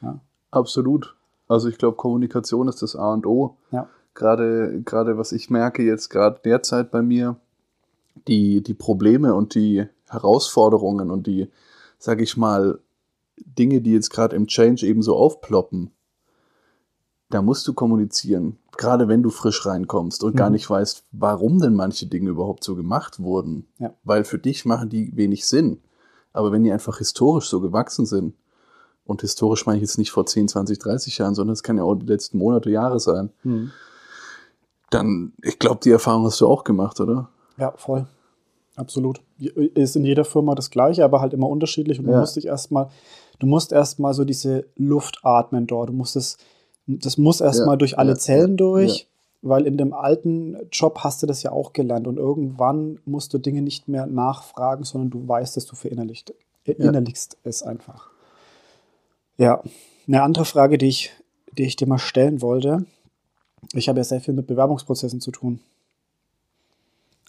Ja, 0.00 0.18
Absolut. 0.50 1.14
Also 1.46 1.68
ich 1.68 1.76
glaube, 1.76 1.98
Kommunikation 1.98 2.68
ist 2.68 2.80
das 2.80 2.96
A 2.96 3.12
und 3.12 3.26
O. 3.26 3.58
ja, 3.70 3.86
Gerade, 4.14 4.80
gerade 4.82 5.18
was 5.18 5.30
ich 5.32 5.50
merke 5.50 5.82
jetzt 5.82 6.08
gerade 6.08 6.40
derzeit 6.42 6.90
bei 6.90 7.02
mir, 7.02 7.36
die, 8.28 8.62
die 8.62 8.74
Probleme 8.74 9.34
und 9.34 9.54
die 9.54 9.86
Herausforderungen 10.08 11.10
und 11.10 11.26
die, 11.26 11.48
sage 11.98 12.22
ich 12.22 12.36
mal, 12.36 12.78
Dinge, 13.36 13.80
die 13.80 13.92
jetzt 13.92 14.10
gerade 14.10 14.36
im 14.36 14.46
Change 14.46 14.86
eben 14.86 15.02
so 15.02 15.16
aufploppen, 15.16 15.90
da 17.30 17.42
musst 17.42 17.66
du 17.66 17.72
kommunizieren. 17.72 18.58
Gerade 18.76 19.08
wenn 19.08 19.22
du 19.22 19.30
frisch 19.30 19.64
reinkommst 19.64 20.22
und 20.22 20.36
gar 20.36 20.48
Mhm. 20.50 20.54
nicht 20.54 20.68
weißt, 20.68 21.04
warum 21.12 21.58
denn 21.58 21.74
manche 21.74 22.06
Dinge 22.06 22.30
überhaupt 22.30 22.62
so 22.62 22.76
gemacht 22.76 23.20
wurden. 23.20 23.66
Ja. 23.78 23.94
Weil 24.04 24.24
für 24.24 24.38
dich 24.38 24.64
machen 24.64 24.90
die 24.90 25.16
wenig 25.16 25.46
Sinn. 25.46 25.80
Aber 26.32 26.52
wenn 26.52 26.64
die 26.64 26.72
einfach 26.72 26.98
historisch 26.98 27.48
so 27.48 27.60
gewachsen 27.60 28.06
sind, 28.06 28.34
und 29.04 29.20
historisch 29.20 29.66
meine 29.66 29.78
ich 29.78 29.82
jetzt 29.82 29.98
nicht 29.98 30.12
vor 30.12 30.26
10, 30.26 30.48
20, 30.48 30.78
30 30.78 31.18
Jahren, 31.18 31.34
sondern 31.34 31.52
es 31.52 31.62
kann 31.62 31.76
ja 31.76 31.82
auch 31.82 31.96
die 31.96 32.06
letzten 32.06 32.38
Monate, 32.38 32.70
Jahre 32.70 33.00
sein, 33.00 33.30
hm. 33.42 33.72
dann, 34.90 35.32
ich 35.42 35.58
glaube, 35.58 35.80
die 35.82 35.90
Erfahrung 35.90 36.24
hast 36.24 36.40
du 36.40 36.46
auch 36.46 36.64
gemacht, 36.64 37.00
oder? 37.00 37.28
Ja 37.58 37.72
voll. 37.76 38.06
Absolut. 38.76 39.20
Ist 39.38 39.96
in 39.96 40.04
jeder 40.04 40.24
Firma 40.24 40.54
das 40.54 40.70
Gleiche, 40.70 41.04
aber 41.04 41.20
halt 41.20 41.34
immer 41.34 41.48
unterschiedlich. 41.48 41.98
Und 41.98 42.06
du 42.06 42.12
Ja. 42.12 42.20
musst 42.20 42.36
dich 42.36 42.46
erstmal, 42.46 42.88
du 43.38 43.46
musst 43.46 43.72
erstmal 43.72 44.14
so 44.14 44.24
diese 44.24 44.64
Luft 44.76 45.20
atmen 45.22 45.66
dort. 45.66 45.90
Du 45.90 45.92
musst 45.92 46.16
es, 46.16 46.38
das 46.86 47.18
muss 47.18 47.40
erstmal 47.40 47.74
Ja, 47.74 47.76
durch 47.76 47.98
alle 47.98 48.12
ja, 48.12 48.18
Zellen 48.18 48.56
durch, 48.56 49.08
weil 49.42 49.66
in 49.66 49.76
dem 49.76 49.92
alten 49.92 50.56
Job 50.70 51.00
hast 51.00 51.22
du 51.22 51.26
das 51.26 51.42
ja 51.42 51.52
auch 51.52 51.72
gelernt. 51.74 52.06
Und 52.06 52.16
irgendwann 52.16 52.98
musst 53.04 53.34
du 53.34 53.38
Dinge 53.38 53.60
nicht 53.60 53.88
mehr 53.88 54.06
nachfragen, 54.06 54.84
sondern 54.84 55.10
du 55.10 55.28
weißt, 55.28 55.56
dass 55.56 55.66
du 55.66 55.76
verinnerlicht, 55.76 56.32
verinnerlichst 56.64 57.36
es 57.44 57.62
einfach. 57.62 58.10
Ja, 59.36 59.62
eine 60.06 60.22
andere 60.22 60.44
Frage, 60.44 60.78
die 60.78 60.88
ich, 60.88 61.10
die 61.58 61.64
ich 61.64 61.76
dir 61.76 61.86
mal 61.86 61.98
stellen 61.98 62.40
wollte. 62.40 62.86
Ich 63.74 63.88
habe 63.88 63.98
ja 64.00 64.04
sehr 64.04 64.20
viel 64.20 64.34
mit 64.34 64.46
Bewerbungsprozessen 64.46 65.20
zu 65.20 65.30
tun. 65.30 65.60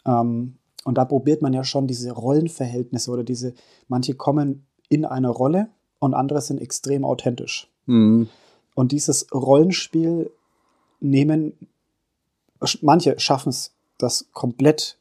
Ähm, 0.06 0.56
und 0.84 0.98
da 0.98 1.06
probiert 1.06 1.42
man 1.42 1.54
ja 1.54 1.64
schon 1.64 1.88
diese 1.88 2.12
Rollenverhältnisse 2.12 3.12
oder 3.12 3.24
diese, 3.24 3.54
manche 3.88 4.16
kommen 4.16 4.66
in 4.90 5.06
eine 5.06 5.30
Rolle 5.30 5.70
und 6.00 6.14
andere 6.14 6.42
sind 6.42 6.60
extrem 6.60 7.06
authentisch. 7.06 7.70
Mhm. 7.86 8.28
Und 8.76 8.92
dieses 8.92 9.28
Rollenspiel 9.34 10.32
nehmen, 11.00 11.54
manche 12.82 13.20
schaffen 13.20 13.50
es, 13.50 13.72
das 13.98 14.26
komplett 14.34 14.98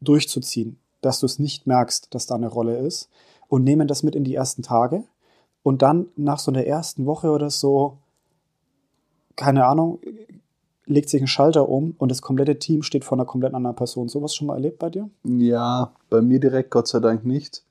durchzuziehen, 0.00 0.78
dass 1.00 1.20
du 1.20 1.26
es 1.26 1.38
nicht 1.38 1.66
merkst, 1.66 2.14
dass 2.14 2.26
da 2.26 2.36
eine 2.36 2.48
Rolle 2.48 2.78
ist 2.78 3.10
und 3.48 3.64
nehmen 3.64 3.88
das 3.88 4.02
mit 4.02 4.14
in 4.14 4.24
die 4.24 4.34
ersten 4.34 4.62
Tage. 4.62 5.04
Und 5.62 5.82
dann 5.82 6.06
nach 6.16 6.38
so 6.38 6.50
einer 6.50 6.64
ersten 6.64 7.04
Woche 7.04 7.30
oder 7.30 7.50
so, 7.50 7.98
keine 9.36 9.66
Ahnung, 9.66 10.00
legt 10.86 11.08
sich 11.08 11.20
ein 11.20 11.28
Schalter 11.28 11.68
um 11.68 11.94
und 11.98 12.10
das 12.10 12.22
komplette 12.22 12.58
Team 12.58 12.82
steht 12.82 13.04
vor 13.04 13.16
einer 13.16 13.26
komplett 13.26 13.54
anderen 13.54 13.76
Person. 13.76 14.08
Sowas 14.08 14.34
schon 14.34 14.48
mal 14.48 14.54
erlebt 14.54 14.78
bei 14.78 14.90
dir? 14.90 15.08
Ja, 15.24 15.92
bei 16.10 16.20
mir 16.20 16.40
direkt 16.40 16.70
Gott 16.70 16.88
sei 16.88 17.00
Dank 17.00 17.24
nicht. 17.24 17.64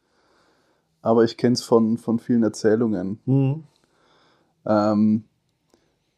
Aber 1.01 1.23
ich 1.23 1.37
kenne 1.37 1.53
es 1.53 1.63
von, 1.63 1.97
von 1.97 2.19
vielen 2.19 2.43
Erzählungen. 2.43 3.19
Mhm. 3.25 3.63
Ähm, 4.65 5.23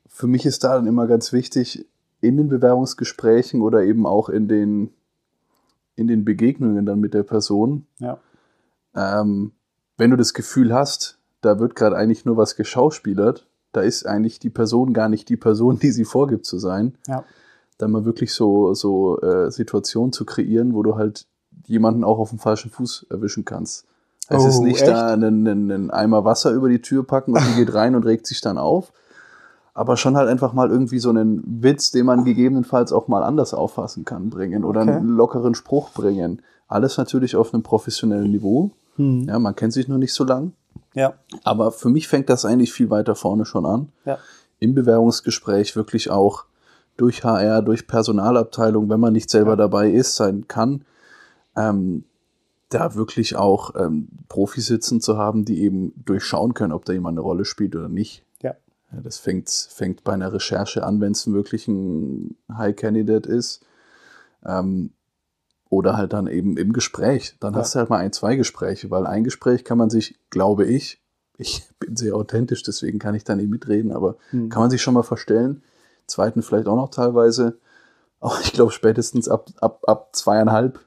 für 0.08 0.28
mich 0.28 0.46
ist 0.46 0.64
da 0.64 0.76
dann 0.76 0.88
immer 0.88 1.08
ganz 1.08 1.34
wichtig, 1.34 1.88
in 2.22 2.38
den 2.38 2.48
Bewerbungsgesprächen 2.48 3.62
oder 3.62 3.84
eben 3.84 4.06
auch 4.06 4.30
in 4.30 4.48
den, 4.48 4.92
in 5.96 6.08
den 6.08 6.24
Begegnungen 6.24 6.86
dann 6.86 7.00
mit 7.00 7.14
der 7.14 7.24
Person. 7.24 7.88
Ja. 8.00 8.20
Ähm, 8.96 9.54
wenn 9.98 10.12
du 10.12 10.18
das 10.18 10.34
Gefühl 10.34 10.74
hast, 10.74 11.18
da 11.42 11.60
wird 11.60 11.76
gerade 11.76 11.96
eigentlich 11.98 12.26
nur 12.26 12.38
was 12.38 12.56
geschauspielert, 12.56 13.48
da 13.74 13.82
ist 13.82 14.06
eigentlich 14.08 14.40
die 14.40 14.50
Person 14.50 14.94
gar 14.94 15.10
nicht 15.10 15.28
die 15.30 15.38
Person, 15.38 15.78
die 15.80 15.92
sie 15.92 16.06
vorgibt 16.06 16.46
zu 16.46 16.58
sein. 16.58 16.96
Ja. 17.08 17.24
Dann 17.78 17.92
mal 17.92 18.06
wirklich 18.06 18.34
so, 18.34 18.74
so 18.74 19.20
äh, 19.22 19.52
Situationen 19.52 20.14
zu 20.14 20.26
kreieren, 20.26 20.74
wo 20.74 20.84
du 20.84 20.96
halt 20.96 21.26
jemanden 21.66 22.04
auch 22.04 22.20
auf 22.20 22.30
dem 22.30 22.40
falschen 22.40 22.72
Fuß 22.72 23.08
erwischen 23.10 23.46
kannst. 23.46 23.86
Es 24.30 24.44
Oh, 24.44 24.48
ist 24.48 24.60
nicht 24.62 24.82
echt? 24.82 24.88
da 24.88 25.08
einen, 25.14 25.46
einen, 25.48 25.72
einen 25.72 25.92
Eimer 25.92 26.24
Wasser 26.24 26.52
über 26.52 26.70
die 26.70 26.82
Tür 26.82 27.06
packen 27.06 27.34
und 27.34 27.42
die 27.52 27.56
geht 27.66 27.74
rein 27.74 27.96
und 27.96 28.06
regt 28.06 28.26
sich 28.28 28.40
dann 28.42 28.58
auf. 28.58 28.94
Aber 29.74 29.98
schon 29.98 30.16
halt 30.16 30.30
einfach 30.30 30.54
mal 30.54 30.70
irgendwie 30.70 31.00
so 31.00 31.10
einen 31.10 31.42
Witz, 31.64 31.90
den 31.92 32.06
man 32.06 32.24
gegebenenfalls 32.26 32.94
auch 32.94 33.08
mal 33.08 33.24
anders 33.24 33.54
auffassen 33.56 34.06
kann, 34.06 34.30
bringen 34.30 34.64
oder 34.64 34.82
Okay. 34.82 34.92
einen 34.92 35.10
lockeren 35.10 35.56
Spruch 35.56 35.90
bringen. 35.90 36.42
Alles 36.68 36.98
natürlich 36.98 37.36
auf 37.36 37.54
einem 37.54 37.64
professionellen 37.64 38.30
Niveau. 38.32 38.70
Hm. 38.98 39.24
Ja, 39.24 39.40
man 39.40 39.56
kennt 39.56 39.74
sich 39.74 39.88
noch 39.88 39.98
nicht 39.98 40.14
so 40.14 40.24
lang. 40.24 40.54
Ja. 40.94 41.14
Aber 41.44 41.72
für 41.72 41.90
mich 41.90 42.08
fängt 42.08 42.30
das 42.30 42.46
eigentlich 42.46 42.72
viel 42.74 42.90
weiter 42.90 43.16
vorne 43.16 43.46
schon 43.46 43.66
an. 43.66 43.90
Ja. 44.06 44.20
Im 44.60 44.74
Bewerbungsgespräch 44.76 45.76
wirklich 45.76 46.10
auch 46.10 46.46
durch 46.98 47.24
HR, 47.24 47.62
durch 47.62 47.88
Personalabteilung, 47.88 48.90
wenn 48.90 49.00
man 49.00 49.14
nicht 49.14 49.30
selber 49.30 49.52
Ja. 49.52 49.56
dabei 49.58 49.90
ist, 49.90 50.16
sein 50.16 50.48
kann, 50.48 50.86
ähm, 51.56 52.04
da 52.70 52.96
wirklich 52.96 53.36
auch 53.36 53.76
ähm, 53.76 54.08
Profis 54.30 54.68
sitzen 54.68 55.02
zu 55.02 55.18
haben, 55.18 55.46
die 55.46 55.62
eben 55.64 55.94
durchschauen 56.06 56.54
können, 56.54 56.74
ob 56.74 56.86
da 56.86 56.94
jemand 56.94 57.16
eine 57.18 57.22
Rolle 57.22 57.46
spielt 57.46 57.76
oder 57.76 57.90
nicht. 57.90 58.24
Ja. 58.42 58.56
Ja, 58.92 59.02
das 59.02 59.18
fängt, 59.18 59.50
fängt 59.50 60.04
bei 60.04 60.14
einer 60.14 60.34
Recherche 60.34 60.84
an, 60.84 61.02
wenn 61.02 61.12
es 61.12 61.32
wirklich 61.32 61.68
ein 61.68 62.36
High 62.56 62.76
Candidate 62.76 63.28
ist. 63.30 63.66
Ähm, 64.46 64.92
oder 65.74 65.98
halt 65.98 66.14
dann 66.14 66.28
eben 66.28 66.58
im 66.58 66.74
Gespräch. 66.74 67.36
Dann 67.40 67.54
Ja. 67.54 67.60
hast 67.60 67.76
du 67.76 67.80
halt 67.80 67.90
mal 67.90 67.98
ein, 67.98 68.14
zwei 68.14 68.36
Gespräche, 68.36 68.90
weil 68.92 69.06
ein 69.08 69.24
Gespräch 69.24 69.64
kann 69.66 69.78
man 69.78 69.90
sich, 69.90 70.18
glaube 70.30 70.66
ich, 70.66 71.02
ich 71.38 71.64
bin 71.80 71.96
sehr 71.96 72.16
authentisch, 72.16 72.64
deswegen 72.64 73.00
kann 73.00 73.16
ich 73.16 73.24
da 73.24 73.36
nicht 73.36 73.50
mitreden, 73.50 73.92
aber 73.92 74.16
Hm. 74.30 74.50
kann 74.50 74.62
man 74.62 74.70
sich 74.70 74.82
schon 74.82 74.94
mal 74.94 75.04
verstellen. 75.04 75.64
Zweiten 76.08 76.42
vielleicht 76.44 76.68
auch 76.68 76.76
noch 76.76 76.90
teilweise. 76.90 77.58
Aber 78.20 78.38
ich 78.44 78.54
glaube, 78.54 78.72
spätestens 78.72 79.28
ab, 79.28 79.50
ab, 79.60 79.84
ab 79.88 80.16
zweieinhalb, 80.16 80.80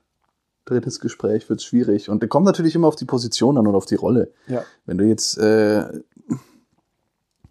drittes 0.64 1.00
Gespräch 1.00 1.48
wird 1.48 1.60
es 1.60 1.64
schwierig. 1.66 2.08
Und 2.08 2.26
kommt 2.28 2.46
natürlich 2.46 2.74
immer 2.74 2.88
auf 2.88 2.96
die 2.96 3.04
Position 3.04 3.56
an 3.58 3.66
und 3.66 3.74
auf 3.74 3.86
die 3.86 3.94
Rolle. 3.94 4.32
Ja. 4.46 4.62
Wenn 4.84 4.98
du 4.98 5.04
jetzt, 5.04 5.36
äh, 5.38 5.84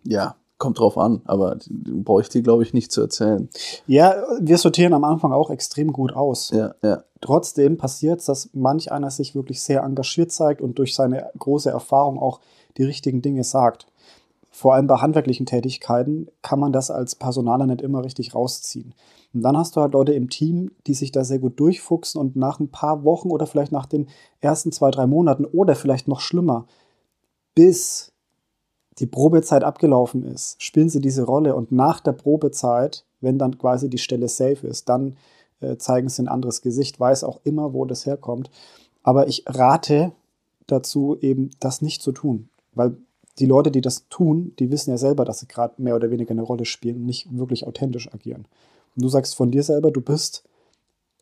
ja, 0.03 0.35
kommt 0.57 0.79
drauf 0.79 0.97
an, 0.97 1.21
aber 1.25 1.57
brauche 1.69 2.21
ich 2.21 2.29
dir, 2.29 2.41
glaube 2.41 2.63
ich, 2.63 2.73
nicht 2.73 2.91
zu 2.91 3.01
erzählen. 3.01 3.49
Ja, 3.87 4.15
wir 4.39 4.57
sortieren 4.57 4.93
am 4.93 5.03
Anfang 5.03 5.31
auch 5.33 5.49
extrem 5.49 5.91
gut 5.91 6.13
aus. 6.13 6.51
Ja, 6.51 6.75
ja, 6.81 7.03
Trotzdem 7.25 7.77
passiert 7.77 8.19
es, 8.19 8.27
dass 8.27 8.51
manch 8.53 8.91
einer 8.91 9.09
sich 9.09 9.33
wirklich 9.33 9.59
sehr 9.59 9.81
engagiert 9.81 10.31
zeigt 10.31 10.61
und 10.61 10.77
durch 10.77 10.93
seine 10.93 11.31
große 11.39 11.71
Erfahrung 11.71 12.19
auch 12.19 12.39
die 12.77 12.83
richtigen 12.83 13.23
Dinge 13.23 13.43
sagt. 13.43 13.87
Vor 14.51 14.75
allem 14.75 14.85
bei 14.85 14.97
handwerklichen 14.97 15.47
Tätigkeiten 15.47 16.27
kann 16.43 16.59
man 16.59 16.71
das 16.71 16.91
als 16.91 17.15
Personaler 17.15 17.65
nicht 17.65 17.81
immer 17.81 18.03
richtig 18.03 18.35
rausziehen. 18.35 18.93
Und 19.33 19.41
dann 19.41 19.57
hast 19.57 19.75
du 19.75 19.81
halt 19.81 19.93
Leute 19.93 20.13
im 20.13 20.29
Team, 20.29 20.69
die 20.85 20.93
sich 20.93 21.11
da 21.11 21.23
sehr 21.23 21.39
gut 21.39 21.59
durchfuchsen 21.59 22.21
und 22.21 22.35
nach 22.35 22.59
ein 22.59 22.69
paar 22.69 23.03
Wochen 23.03 23.31
oder 23.31 23.47
vielleicht 23.47 23.71
nach 23.71 23.87
den 23.87 24.07
ersten 24.39 24.71
zwei, 24.71 24.91
drei 24.91 25.07
Monaten 25.07 25.45
oder 25.45 25.75
vielleicht 25.75 26.07
noch 26.07 26.19
schlimmer, 26.19 26.67
bis 27.55 28.13
die 28.99 29.07
Probezeit 29.07 29.63
abgelaufen 29.63 30.23
ist, 30.23 30.61
spielen 30.61 30.89
sie 30.89 31.01
diese 31.01 31.23
Rolle 31.23 31.55
und 31.55 31.71
nach 31.71 31.99
der 31.99 32.13
Probezeit, 32.13 33.05
wenn 33.21 33.37
dann 33.37 33.57
quasi 33.57 33.89
die 33.89 33.97
Stelle 33.97 34.27
safe 34.27 34.65
ist, 34.67 34.87
dann 34.87 35.17
äh, 35.59 35.77
zeigen 35.77 36.09
sie 36.09 36.23
ein 36.23 36.27
anderes 36.27 36.61
Gesicht, 36.61 36.99
weiß 36.99 37.23
auch 37.23 37.41
immer, 37.43 37.73
wo 37.73 37.85
das 37.85 38.05
herkommt. 38.05 38.49
Aber 39.03 39.27
ich 39.27 39.43
rate 39.47 40.13
dazu, 40.67 41.17
eben 41.21 41.51
das 41.59 41.81
nicht 41.81 42.01
zu 42.01 42.11
tun, 42.11 42.49
weil 42.73 42.97
die 43.39 43.45
Leute, 43.45 43.69
die 43.69 43.81
das 43.81 44.07
tun, 44.09 44.53
die 44.59 44.71
wissen 44.71 44.91
ja 44.91 44.97
selber, 44.97 45.25
dass 45.25 45.39
sie 45.39 45.47
gerade 45.47 45.81
mehr 45.81 45.95
oder 45.95 46.09
weniger 46.09 46.31
eine 46.31 46.41
Rolle 46.41 46.65
spielen 46.65 46.97
und 46.97 47.05
nicht 47.05 47.27
wirklich 47.37 47.67
authentisch 47.67 48.11
agieren. 48.13 48.47
Und 48.95 49.03
du 49.03 49.09
sagst 49.09 49.35
von 49.35 49.51
dir 49.51 49.63
selber, 49.63 49.91
du 49.91 50.01
bist 50.01 50.43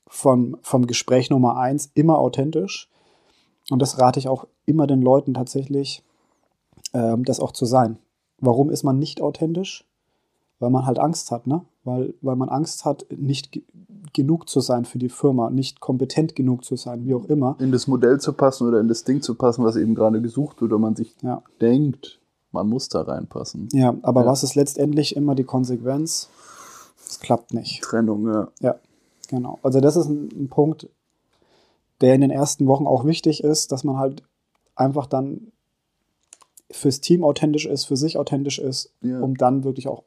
vom, 0.08 0.58
vom 0.62 0.86
Gespräch 0.86 1.32
Nummer 1.32 1.58
eins 1.58 1.90
immer 1.96 2.20
authentisch. 2.20 2.90
Und 3.72 3.82
das 3.82 3.98
rate 3.98 4.20
ich 4.20 4.28
auch 4.28 4.46
immer 4.66 4.86
den 4.86 5.02
Leuten 5.02 5.34
tatsächlich, 5.34 6.04
ähm, 6.94 7.24
das 7.26 7.40
auch 7.40 7.52
zu 7.52 7.66
sein. 7.66 7.98
Warum 8.40 8.70
ist 8.70 8.84
man 8.84 9.00
nicht 9.00 9.22
authentisch? 9.22 9.86
Weil 10.60 10.70
man 10.70 10.86
halt 10.86 11.00
Angst 11.00 11.32
hat, 11.32 11.48
ne? 11.48 11.62
Weil, 11.84 12.14
weil 12.22 12.36
man 12.36 12.50
Angst 12.50 12.86
hat, 12.86 13.06
nicht 13.16 13.52
ge 13.52 13.64
genug 14.14 14.48
zu 14.48 14.60
sein 14.60 14.86
für 14.86 15.00
die 15.00 15.10
Firma, 15.10 15.50
nicht 15.50 15.80
kompetent 15.80 16.36
genug 16.36 16.64
zu 16.64 16.76
sein, 16.76 17.04
wie 17.06 17.16
auch 17.16 17.26
immer. 17.26 17.56
in 17.60 17.72
das 17.72 17.88
Modell 17.88 18.20
zu 18.20 18.34
passen 18.34 18.68
oder 18.68 18.80
in 18.80 18.88
das 18.88 19.04
Ding 19.06 19.24
zu 19.24 19.34
passen, 19.34 19.64
was 19.66 19.76
eben 19.76 19.96
gerade 19.96 20.22
gesucht 20.22 20.62
wird, 20.62 20.72
oder 20.72 20.78
man 20.80 20.96
sich 20.96 21.16
Ja. 21.24 21.42
denkt, 21.62 22.20
man 22.52 22.70
muss 22.70 22.90
da 22.90 23.02
reinpassen. 23.02 23.70
Ja, 23.74 23.96
aber 24.04 24.22
Ja. 24.22 24.28
was 24.28 24.44
ist 24.44 24.54
letztendlich 24.54 25.16
immer 25.16 25.34
die 25.34 25.46
Konsequenz? 25.46 26.30
Es 27.08 27.20
klappt 27.20 27.54
nicht. 27.56 27.82
Trennung, 27.82 28.28
ja. 28.28 28.50
Ja, 28.62 28.76
genau. 29.30 29.58
Also 29.64 29.80
das 29.82 29.96
ist 29.96 30.06
ein, 30.08 30.30
ein 30.38 30.48
Punkt, 30.50 30.88
der 32.02 32.14
in 32.14 32.22
den 32.22 32.32
ersten 32.32 32.68
Wochen 32.68 32.86
auch 32.86 33.06
wichtig 33.06 33.44
ist, 33.44 33.72
dass 33.72 33.84
man 33.84 33.98
halt 33.98 34.22
einfach 34.76 35.08
dann 35.08 35.53
fürs 36.74 37.00
Team 37.02 37.24
authentisch 37.24 37.66
ist, 37.66 37.86
für 37.86 37.96
sich 37.98 38.18
authentisch 38.18 38.60
ist, 38.60 38.92
Ja. 39.02 39.20
um 39.20 39.36
dann 39.36 39.64
wirklich 39.64 39.88
auch 39.88 40.04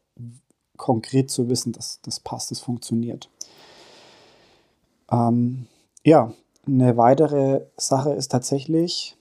konkret 0.77 1.31
zu 1.31 1.49
wissen, 1.49 1.73
dass 1.73 2.01
das 2.03 2.21
passt, 2.21 2.51
das 2.51 2.61
funktioniert. 2.61 3.31
Ähm, 5.11 5.67
ja, 6.05 6.33
eine 6.67 6.97
weitere 6.97 7.63
Sache 7.77 8.13
ist 8.13 8.33
tatsächlich 8.33 9.17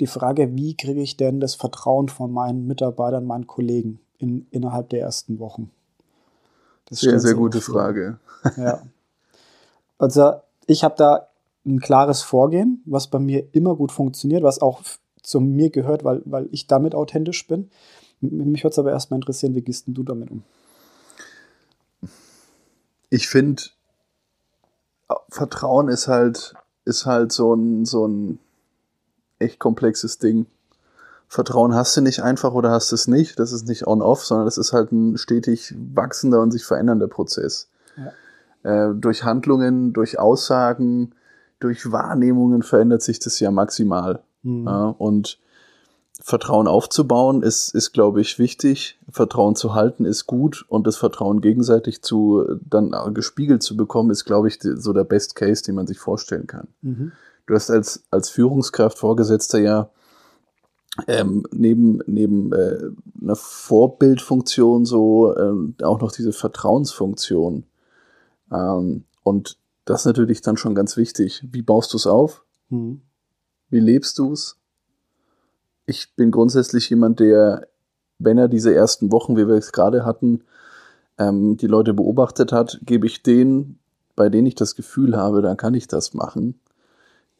die 0.00 0.06
Frage, 0.06 0.54
wie 0.56 0.76
kriege 0.76 1.00
ich 1.00 1.16
denn 1.16 1.40
das 1.40 1.54
Vertrauen 1.54 2.08
von 2.08 2.32
meinen 2.32 2.66
Mitarbeitern, 2.66 3.24
meinen 3.24 3.46
Kollegen 3.46 4.00
in, 4.18 4.46
innerhalb 4.50 4.90
der 4.90 5.00
ersten 5.00 5.38
Wochen? 5.38 5.70
Das 6.86 7.00
Sehr, 7.00 7.10
stellt 7.10 7.22
sehr 7.22 7.34
gute 7.34 7.60
viel. 7.60 7.74
Frage. 7.74 8.18
Ja. 8.56 8.82
Also 9.98 10.34
ich 10.66 10.84
habe 10.84 10.94
da 10.96 11.28
ein 11.66 11.80
klares 11.80 12.22
Vorgehen, 12.22 12.82
was 12.86 13.08
bei 13.08 13.18
mir 13.18 13.46
immer 13.52 13.74
gut 13.74 13.92
funktioniert, 13.92 14.42
was 14.42 14.60
auch 14.60 14.82
zu 15.22 15.40
mir 15.40 15.70
gehört, 15.70 16.04
weil, 16.04 16.22
weil 16.24 16.48
ich 16.52 16.66
damit 16.66 16.94
authentisch 16.94 17.46
bin. 17.46 17.70
Mich 18.20 18.64
würde 18.64 18.72
es 18.72 18.78
aber 18.78 18.90
erstmal 18.90 19.18
interessieren, 19.18 19.54
wie 19.54 19.62
gehst 19.62 19.86
denn 19.86 19.94
du 19.94 20.02
damit 20.02 20.30
um? 20.30 20.42
Ich 23.10 23.28
finde, 23.28 23.62
Vertrauen 25.30 25.88
ist 25.88 26.08
halt, 26.08 26.54
ist 26.84 27.06
halt 27.06 27.32
so 27.32 27.54
ein, 27.54 27.84
so 27.84 28.06
ein 28.06 28.38
echt 29.38 29.58
komplexes 29.58 30.18
Ding. 30.18 30.46
Vertrauen 31.28 31.74
hast 31.74 31.96
du 31.96 32.00
nicht 32.00 32.22
einfach 32.22 32.54
oder 32.54 32.70
hast 32.70 32.92
es 32.92 33.06
nicht. 33.06 33.38
Das 33.38 33.52
ist 33.52 33.68
nicht 33.68 33.86
on-off, 33.86 34.24
sondern 34.24 34.46
das 34.46 34.58
ist 34.58 34.72
halt 34.72 34.92
ein 34.92 35.18
stetig 35.18 35.74
wachsender 35.94 36.40
und 36.40 36.50
sich 36.50 36.64
verändernder 36.64 37.08
Prozess. 37.08 37.68
Äh, 38.62 38.94
durch 38.94 39.24
Handlungen, 39.24 39.92
durch 39.92 40.18
Aussagen, 40.18 41.14
durch 41.60 41.92
Wahrnehmungen 41.92 42.62
verändert 42.62 43.02
sich 43.02 43.18
das 43.18 43.40
ja 43.40 43.50
maximal. 43.50 44.22
Hm. 44.42 44.66
Ja, 44.66 44.88
und 44.88 45.38
Vertrauen 46.20 46.66
aufzubauen 46.66 47.42
ist, 47.42 47.74
ist 47.74 47.92
glaube 47.92 48.20
ich, 48.20 48.38
wichtig. 48.38 48.98
Vertrauen 49.08 49.54
zu 49.54 49.74
halten 49.74 50.04
ist 50.04 50.26
gut 50.26 50.64
und 50.68 50.86
das 50.86 50.96
Vertrauen 50.96 51.40
gegenseitig 51.40 52.02
zu 52.02 52.44
dann 52.68 52.92
gespiegelt 53.14 53.62
zu 53.62 53.76
bekommen, 53.76 54.10
ist, 54.10 54.24
glaube 54.24 54.48
ich, 54.48 54.58
so 54.60 54.92
der 54.92 55.04
Best 55.04 55.36
Case, 55.36 55.62
den 55.62 55.76
man 55.76 55.86
sich 55.86 55.98
vorstellen 55.98 56.46
kann. 56.46 56.68
Mhm. 56.82 57.12
Du 57.46 57.54
hast 57.54 57.70
als, 57.70 58.04
als 58.10 58.30
Führungskraft, 58.30 58.98
Vorgesetzter 58.98 59.58
ja 59.58 59.90
ähm, 61.06 61.44
neben, 61.52 62.00
neben 62.06 62.52
äh, 62.52 62.90
einer 63.22 63.36
Vorbildfunktion 63.36 64.84
so 64.84 65.36
ähm, 65.36 65.74
auch 65.82 66.00
noch 66.00 66.10
diese 66.10 66.32
Vertrauensfunktion. 66.32 67.64
Ähm, 68.50 69.04
und 69.22 69.58
das 69.84 70.00
ist 70.00 70.06
natürlich 70.06 70.40
dann 70.40 70.56
schon 70.56 70.74
ganz 70.74 70.96
wichtig. 70.96 71.44
Wie 71.50 71.62
baust 71.62 71.92
du 71.92 71.96
es 71.96 72.06
auf? 72.06 72.44
Mhm. 72.70 73.02
Wie 73.70 73.80
lebst 73.80 74.18
du 74.18 74.32
es? 74.32 74.56
Ich 75.86 76.14
bin 76.16 76.30
grundsätzlich 76.30 76.90
jemand, 76.90 77.20
der, 77.20 77.68
wenn 78.18 78.38
er 78.38 78.48
diese 78.48 78.74
ersten 78.74 79.10
Wochen, 79.12 79.36
wie 79.36 79.48
wir 79.48 79.54
es 79.54 79.72
gerade 79.72 80.04
hatten, 80.04 80.42
ähm, 81.18 81.56
die 81.56 81.66
Leute 81.66 81.94
beobachtet 81.94 82.52
hat, 82.52 82.80
gebe 82.82 83.06
ich 83.06 83.22
denen, 83.22 83.78
bei 84.16 84.28
denen 84.28 84.46
ich 84.46 84.54
das 84.54 84.74
Gefühl 84.74 85.16
habe, 85.16 85.42
dann 85.42 85.56
kann 85.56 85.74
ich 85.74 85.88
das 85.88 86.14
machen, 86.14 86.60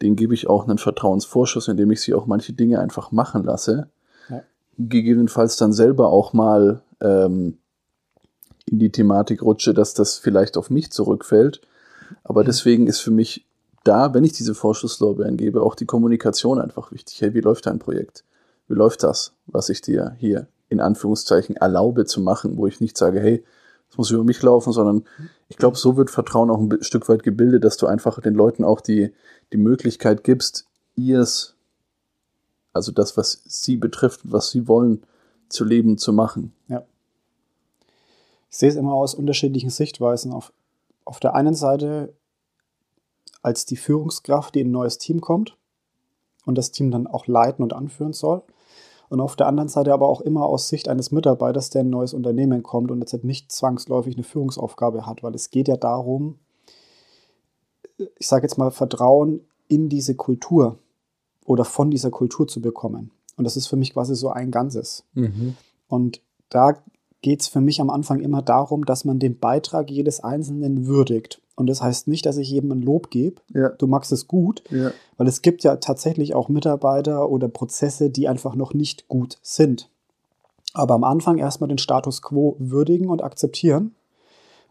denen 0.02 0.16
gebe 0.16 0.34
ich 0.34 0.48
auch 0.48 0.68
einen 0.68 0.78
Vertrauensvorschuss, 0.78 1.68
indem 1.68 1.90
ich 1.90 2.00
sie 2.00 2.14
auch 2.14 2.26
manche 2.26 2.52
Dinge 2.52 2.80
einfach 2.80 3.10
machen 3.10 3.44
lasse. 3.44 3.88
Ja. 4.28 4.42
Gegebenenfalls 4.78 5.56
dann 5.56 5.72
selber 5.72 6.10
auch 6.10 6.32
mal 6.32 6.82
ähm, 7.00 7.58
in 8.66 8.78
die 8.78 8.92
Thematik 8.92 9.42
rutsche, 9.42 9.74
dass 9.74 9.94
das 9.94 10.18
vielleicht 10.18 10.56
auf 10.56 10.70
mich 10.70 10.92
zurückfällt. 10.92 11.60
Aber 12.22 12.44
deswegen 12.44 12.86
ist 12.86 13.00
für 13.00 13.10
mich 13.10 13.47
da, 13.84 14.14
wenn 14.14 14.24
ich 14.24 14.32
diese 14.32 14.54
Vorschusslorbeeren 14.54 15.36
gebe, 15.36 15.62
auch 15.62 15.74
die 15.74 15.86
Kommunikation 15.86 16.60
einfach 16.60 16.92
wichtig. 16.92 17.20
Hey, 17.20 17.34
wie 17.34 17.40
läuft 17.40 17.66
dein 17.66 17.78
Projekt? 17.78 18.24
Wie 18.68 18.74
läuft 18.74 19.02
das, 19.02 19.32
was 19.46 19.68
ich 19.68 19.80
dir 19.80 20.14
hier 20.18 20.48
in 20.68 20.80
Anführungszeichen 20.80 21.56
erlaube 21.56 22.04
zu 22.04 22.20
machen, 22.20 22.56
wo 22.58 22.66
ich 22.66 22.80
nicht 22.80 22.96
sage, 22.96 23.20
hey, 23.20 23.44
es 23.90 23.96
muss 23.96 24.10
über 24.10 24.24
mich 24.24 24.42
laufen, 24.42 24.72
sondern 24.72 25.04
ich 25.48 25.56
glaube, 25.56 25.78
so 25.78 25.96
wird 25.96 26.10
Vertrauen 26.10 26.50
auch 26.50 26.60
ein 26.60 26.82
Stück 26.82 27.08
weit 27.08 27.22
gebildet, 27.22 27.64
dass 27.64 27.78
du 27.78 27.86
einfach 27.86 28.20
den 28.20 28.34
Leuten 28.34 28.64
auch 28.64 28.82
die, 28.82 29.14
die 29.52 29.56
Möglichkeit 29.56 30.24
gibst, 30.24 30.66
ihrs, 30.94 31.54
also 32.74 32.92
das, 32.92 33.16
was 33.16 33.40
sie 33.46 33.76
betrifft, 33.76 34.20
was 34.24 34.50
sie 34.50 34.68
wollen, 34.68 35.02
zu 35.48 35.64
leben, 35.64 35.96
zu 35.96 36.12
machen. 36.12 36.52
Ja. 36.68 36.84
Ich 38.50 38.58
sehe 38.58 38.68
es 38.68 38.76
immer 38.76 38.92
aus 38.92 39.14
unterschiedlichen 39.14 39.70
Sichtweisen. 39.70 40.32
Auf, 40.32 40.52
auf 41.06 41.20
der 41.20 41.34
einen 41.34 41.54
Seite 41.54 42.12
als 43.42 43.66
die 43.66 43.76
Führungskraft, 43.76 44.54
die 44.54 44.60
in 44.60 44.68
ein 44.68 44.72
neues 44.72 44.98
Team 44.98 45.20
kommt 45.20 45.56
und 46.44 46.56
das 46.56 46.70
Team 46.70 46.90
dann 46.90 47.06
auch 47.06 47.26
leiten 47.26 47.62
und 47.62 47.72
anführen 47.72 48.12
soll. 48.12 48.42
Und 49.08 49.20
auf 49.20 49.36
der 49.36 49.46
anderen 49.46 49.68
Seite 49.68 49.92
aber 49.92 50.08
auch 50.08 50.20
immer 50.20 50.44
aus 50.44 50.68
Sicht 50.68 50.88
eines 50.88 51.12
Mitarbeiters, 51.12 51.70
der 51.70 51.80
in 51.80 51.88
ein 51.88 51.90
neues 51.90 52.12
Unternehmen 52.12 52.62
kommt 52.62 52.90
und 52.90 53.00
jetzt 53.00 53.24
nicht 53.24 53.50
zwangsläufig 53.50 54.16
eine 54.16 54.24
Führungsaufgabe 54.24 55.06
hat, 55.06 55.22
weil 55.22 55.34
es 55.34 55.50
geht 55.50 55.68
ja 55.68 55.76
darum, 55.76 56.38
ich 58.18 58.28
sage 58.28 58.44
jetzt 58.44 58.58
mal, 58.58 58.70
Vertrauen 58.70 59.40
in 59.66 59.88
diese 59.88 60.14
Kultur 60.14 60.78
oder 61.44 61.64
von 61.64 61.90
dieser 61.90 62.10
Kultur 62.10 62.46
zu 62.46 62.60
bekommen. 62.60 63.10
Und 63.36 63.44
das 63.44 63.56
ist 63.56 63.66
für 63.66 63.76
mich 63.76 63.92
quasi 63.94 64.14
so 64.14 64.28
ein 64.28 64.50
Ganzes. 64.50 65.04
Mhm. 65.14 65.56
Und 65.88 66.20
da 66.50 66.74
geht 67.22 67.40
es 67.40 67.48
für 67.48 67.60
mich 67.60 67.80
am 67.80 67.90
Anfang 67.90 68.20
immer 68.20 68.42
darum, 68.42 68.84
dass 68.84 69.04
man 69.04 69.18
den 69.18 69.38
Beitrag 69.38 69.90
jedes 69.90 70.20
Einzelnen 70.20 70.86
würdigt. 70.86 71.40
Und 71.56 71.66
das 71.66 71.82
heißt 71.82 72.06
nicht, 72.06 72.24
dass 72.24 72.36
ich 72.36 72.50
jedem 72.50 72.70
ein 72.70 72.82
Lob 72.82 73.10
gebe. 73.10 73.40
Ja. 73.52 73.70
Du 73.70 73.88
magst 73.88 74.12
es 74.12 74.28
gut, 74.28 74.62
ja. 74.70 74.92
weil 75.16 75.26
es 75.26 75.42
gibt 75.42 75.64
ja 75.64 75.76
tatsächlich 75.76 76.34
auch 76.34 76.48
Mitarbeiter 76.48 77.28
oder 77.28 77.48
Prozesse, 77.48 78.10
die 78.10 78.28
einfach 78.28 78.54
noch 78.54 78.74
nicht 78.74 79.08
gut 79.08 79.38
sind. 79.42 79.90
Aber 80.72 80.94
am 80.94 81.02
Anfang 81.02 81.38
erstmal 81.38 81.68
den 81.68 81.78
Status 81.78 82.22
quo 82.22 82.54
würdigen 82.58 83.08
und 83.08 83.24
akzeptieren 83.24 83.96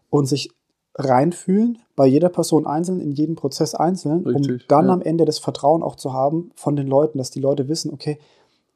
und 0.08 0.26
sich 0.26 0.50
reinfühlen, 0.94 1.78
bei 1.94 2.06
jeder 2.06 2.28
Person 2.28 2.66
einzeln, 2.66 3.00
in 3.00 3.12
jedem 3.12 3.36
Prozess 3.36 3.74
einzeln, 3.74 4.24
Richtig, 4.24 4.62
um 4.62 4.68
dann 4.68 4.86
ja. 4.86 4.92
am 4.92 5.02
Ende 5.02 5.24
das 5.24 5.38
Vertrauen 5.38 5.82
auch 5.82 5.96
zu 5.96 6.12
haben 6.12 6.50
von 6.56 6.74
den 6.74 6.86
Leuten, 6.86 7.18
dass 7.18 7.30
die 7.30 7.40
Leute 7.40 7.68
wissen, 7.68 7.92
okay, 7.92 8.18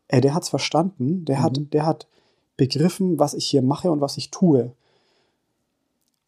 ey, 0.08 0.20
der 0.20 0.34
hat 0.34 0.42
es 0.42 0.48
verstanden, 0.48 1.24
der, 1.24 1.38
mhm. 1.38 1.42
hat, 1.42 1.60
der 1.72 1.86
hat 1.86 2.06
begriffen, 2.62 3.18
was 3.18 3.34
ich 3.34 3.46
hier 3.46 3.60
mache 3.60 3.90
und 3.90 4.00
was 4.00 4.16
ich 4.16 4.30
tue. 4.30 4.70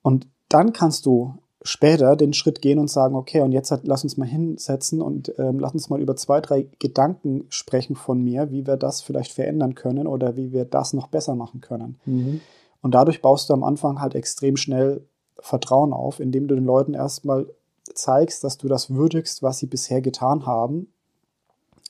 Und 0.03 0.27
dann 0.49 0.73
kannst 0.73 1.07
du 1.07 1.35
später 1.63 2.17
den 2.17 2.33
Schritt 2.33 2.61
gehen 2.61 2.81
und 2.81 2.91
sagen, 2.91 3.15
okay, 3.15 3.41
und 3.41 3.53
jetzt 3.53 3.73
lass 3.85 4.03
uns 4.03 4.17
mal 4.17 4.27
hinsetzen 4.27 5.01
und 5.01 5.33
ähm, 5.39 5.61
lass 5.61 5.75
uns 5.75 5.91
mal 5.91 6.01
über 6.01 6.17
zwei, 6.17 6.41
drei 6.41 6.67
Gedanken 6.81 7.47
sprechen 7.51 7.95
von 7.95 8.21
mir, 8.21 8.51
wie 8.51 8.67
wir 8.67 8.77
das 8.77 9.01
vielleicht 9.01 9.31
verändern 9.31 9.77
können 9.77 10.09
oder 10.09 10.35
wie 10.35 10.51
wir 10.51 10.65
das 10.65 10.93
noch 10.93 11.07
besser 11.07 11.37
machen 11.37 11.61
können. 11.61 12.01
Mhm. 12.05 12.41
Und 12.83 12.97
dadurch 12.97 13.23
baust 13.23 13.49
du 13.49 13.55
am 13.55 13.63
Anfang 13.63 14.01
halt 14.01 14.17
extrem 14.17 14.57
schnell 14.57 15.07
Vertrauen 15.39 15.93
auf, 15.93 16.19
indem 16.19 16.49
du 16.49 16.57
den 16.57 16.65
Leuten 16.65 16.95
erstmal 16.95 17.47
zeigst, 17.95 18.43
dass 18.43 18.59
du 18.59 18.67
das 18.67 18.91
würdigst, 18.91 19.41
was 19.41 19.59
sie 19.59 19.67
bisher 19.67 20.01
getan 20.03 20.47
haben 20.47 20.89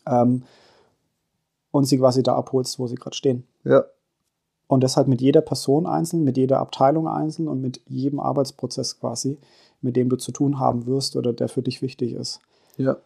ähm, 0.06 0.42
und 1.70 1.84
sie 1.84 1.96
quasi 1.96 2.22
da 2.22 2.36
abholst, 2.36 2.78
wo 2.78 2.86
sie 2.88 2.96
gerade 2.96 3.16
stehen. 3.16 3.46
Ja. 3.64 3.84
Und 4.66 4.82
deshalb 4.82 5.08
mit 5.08 5.20
jeder 5.20 5.42
Person 5.42 5.86
einzeln, 5.86 6.24
mit 6.24 6.36
jeder 6.36 6.60
Abteilung 6.60 7.06
einzeln 7.06 7.48
und 7.48 7.60
mit 7.60 7.80
jedem 7.86 8.18
Arbeitsprozess 8.18 8.98
quasi, 8.98 9.38
mit 9.82 9.96
dem 9.96 10.08
du 10.08 10.16
zu 10.16 10.32
tun 10.32 10.58
haben 10.58 10.86
wirst 10.86 11.16
oder 11.16 11.32
der 11.32 11.48
für 11.48 11.62
dich 11.62 11.82
wichtig 11.82 12.14
ist. 12.14 12.40
Ja. 12.76 12.96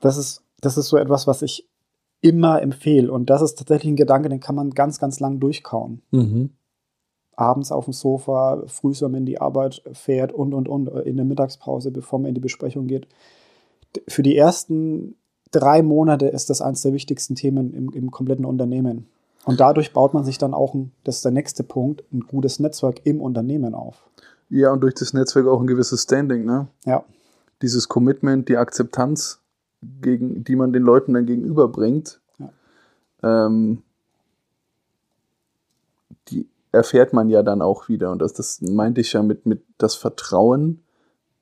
Das 0.00 0.16
ist, 0.16 0.42
das 0.60 0.76
ist 0.76 0.88
so 0.88 0.96
etwas, 0.96 1.26
was 1.26 1.42
ich 1.42 1.66
immer 2.20 2.62
empfehle. 2.62 3.12
Und 3.12 3.30
das 3.30 3.42
ist 3.42 3.58
tatsächlich 3.58 3.92
ein 3.92 3.96
Gedanke, 3.96 4.28
den 4.28 4.40
kann 4.40 4.54
man 4.54 4.70
ganz, 4.70 4.98
ganz 4.98 5.20
lang 5.20 5.40
durchkauen. 5.40 6.02
Mhm. 6.10 6.50
Abends 7.36 7.70
auf 7.70 7.84
dem 7.84 7.92
Sofa, 7.92 8.62
früh, 8.66 8.92
wenn 9.00 9.10
man 9.10 9.20
in 9.20 9.26
die 9.26 9.40
Arbeit 9.40 9.82
fährt 9.92 10.32
und, 10.32 10.54
und, 10.54 10.68
und, 10.68 10.88
in 10.88 11.16
der 11.16 11.26
Mittagspause, 11.26 11.90
bevor 11.90 12.18
man 12.18 12.30
in 12.30 12.34
die 12.34 12.40
Besprechung 12.40 12.86
geht. 12.86 13.06
Für 14.08 14.22
die 14.22 14.36
ersten 14.36 15.16
drei 15.50 15.82
Monate 15.82 16.26
ist 16.26 16.50
das 16.50 16.60
eines 16.60 16.82
der 16.82 16.92
wichtigsten 16.92 17.34
Themen 17.34 17.72
im, 17.74 17.90
im 17.90 18.10
kompletten 18.10 18.44
Unternehmen. 18.44 19.06
Und 19.44 19.60
dadurch 19.60 19.92
baut 19.92 20.14
man 20.14 20.24
sich 20.24 20.38
dann 20.38 20.54
auch, 20.54 20.74
ein, 20.74 20.92
das 21.04 21.16
ist 21.16 21.24
der 21.24 21.32
nächste 21.32 21.62
Punkt, 21.64 22.04
ein 22.12 22.20
gutes 22.20 22.60
Netzwerk 22.60 23.04
im 23.04 23.20
Unternehmen 23.20 23.74
auf. 23.74 24.04
Ja, 24.48 24.72
und 24.72 24.80
durch 24.80 24.94
das 24.94 25.12
Netzwerk 25.12 25.46
auch 25.46 25.60
ein 25.60 25.66
gewisses 25.66 26.02
Standing, 26.02 26.44
ne? 26.44 26.68
Ja. 26.84 27.04
Dieses 27.62 27.88
Commitment, 27.88 28.48
die 28.48 28.56
Akzeptanz, 28.56 29.40
gegen, 30.00 30.44
die 30.44 30.56
man 30.56 30.72
den 30.72 30.82
Leuten 30.82 31.14
dann 31.14 31.26
gegenüberbringt, 31.26 32.20
ja. 32.38 32.50
ähm, 33.22 33.82
die 36.28 36.48
erfährt 36.72 37.12
man 37.12 37.28
ja 37.28 37.42
dann 37.42 37.62
auch 37.62 37.88
wieder. 37.88 38.10
Und 38.10 38.22
das, 38.22 38.32
das 38.32 38.60
meinte 38.62 39.00
ich 39.00 39.12
ja 39.12 39.22
mit, 39.22 39.46
mit 39.46 39.62
das 39.78 39.94
Vertrauen, 39.94 40.82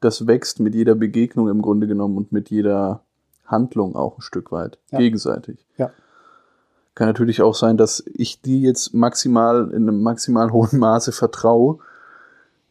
das 0.01 0.27
wächst 0.27 0.61
mit 0.61 0.75
jeder 0.75 0.95
Begegnung 0.95 1.49
im 1.49 1.63
Grunde 1.63 1.87
genommen 1.87 2.17
und 2.17 2.33
mit 2.33 2.51
jeder 2.51 3.05
Handlung 3.47 3.95
auch 3.95 4.19
ein 4.19 4.23
Stück 4.23 4.51
weit, 4.51 4.79
ja. 4.91 4.99
gegenseitig. 4.99 5.65
Ja. 5.77 5.91
Kann 6.95 7.07
natürlich 7.07 7.41
auch 7.41 7.55
sein, 7.55 7.77
dass 7.77 8.05
ich 8.13 8.43
die 8.43 8.63
jetzt 8.63 8.93
maximal 8.93 9.71
in 9.71 9.89
einem 9.89 10.03
maximal 10.03 10.53
hohen 10.53 10.79
Maße 10.79 11.13
vertraue. 11.13 11.79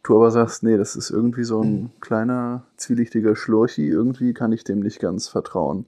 Du 0.04 0.16
aber 0.16 0.32
sagst, 0.32 0.64
nee, 0.64 0.78
das 0.78 0.96
ist 0.96 1.10
irgendwie 1.10 1.44
so 1.44 1.62
ein 1.62 1.92
kleiner, 2.00 2.64
zwielichtiger 2.78 3.36
Schlurchi, 3.36 3.88
irgendwie 3.88 4.34
kann 4.34 4.52
ich 4.52 4.64
dem 4.64 4.80
nicht 4.80 5.00
ganz 5.00 5.28
vertrauen. 5.28 5.86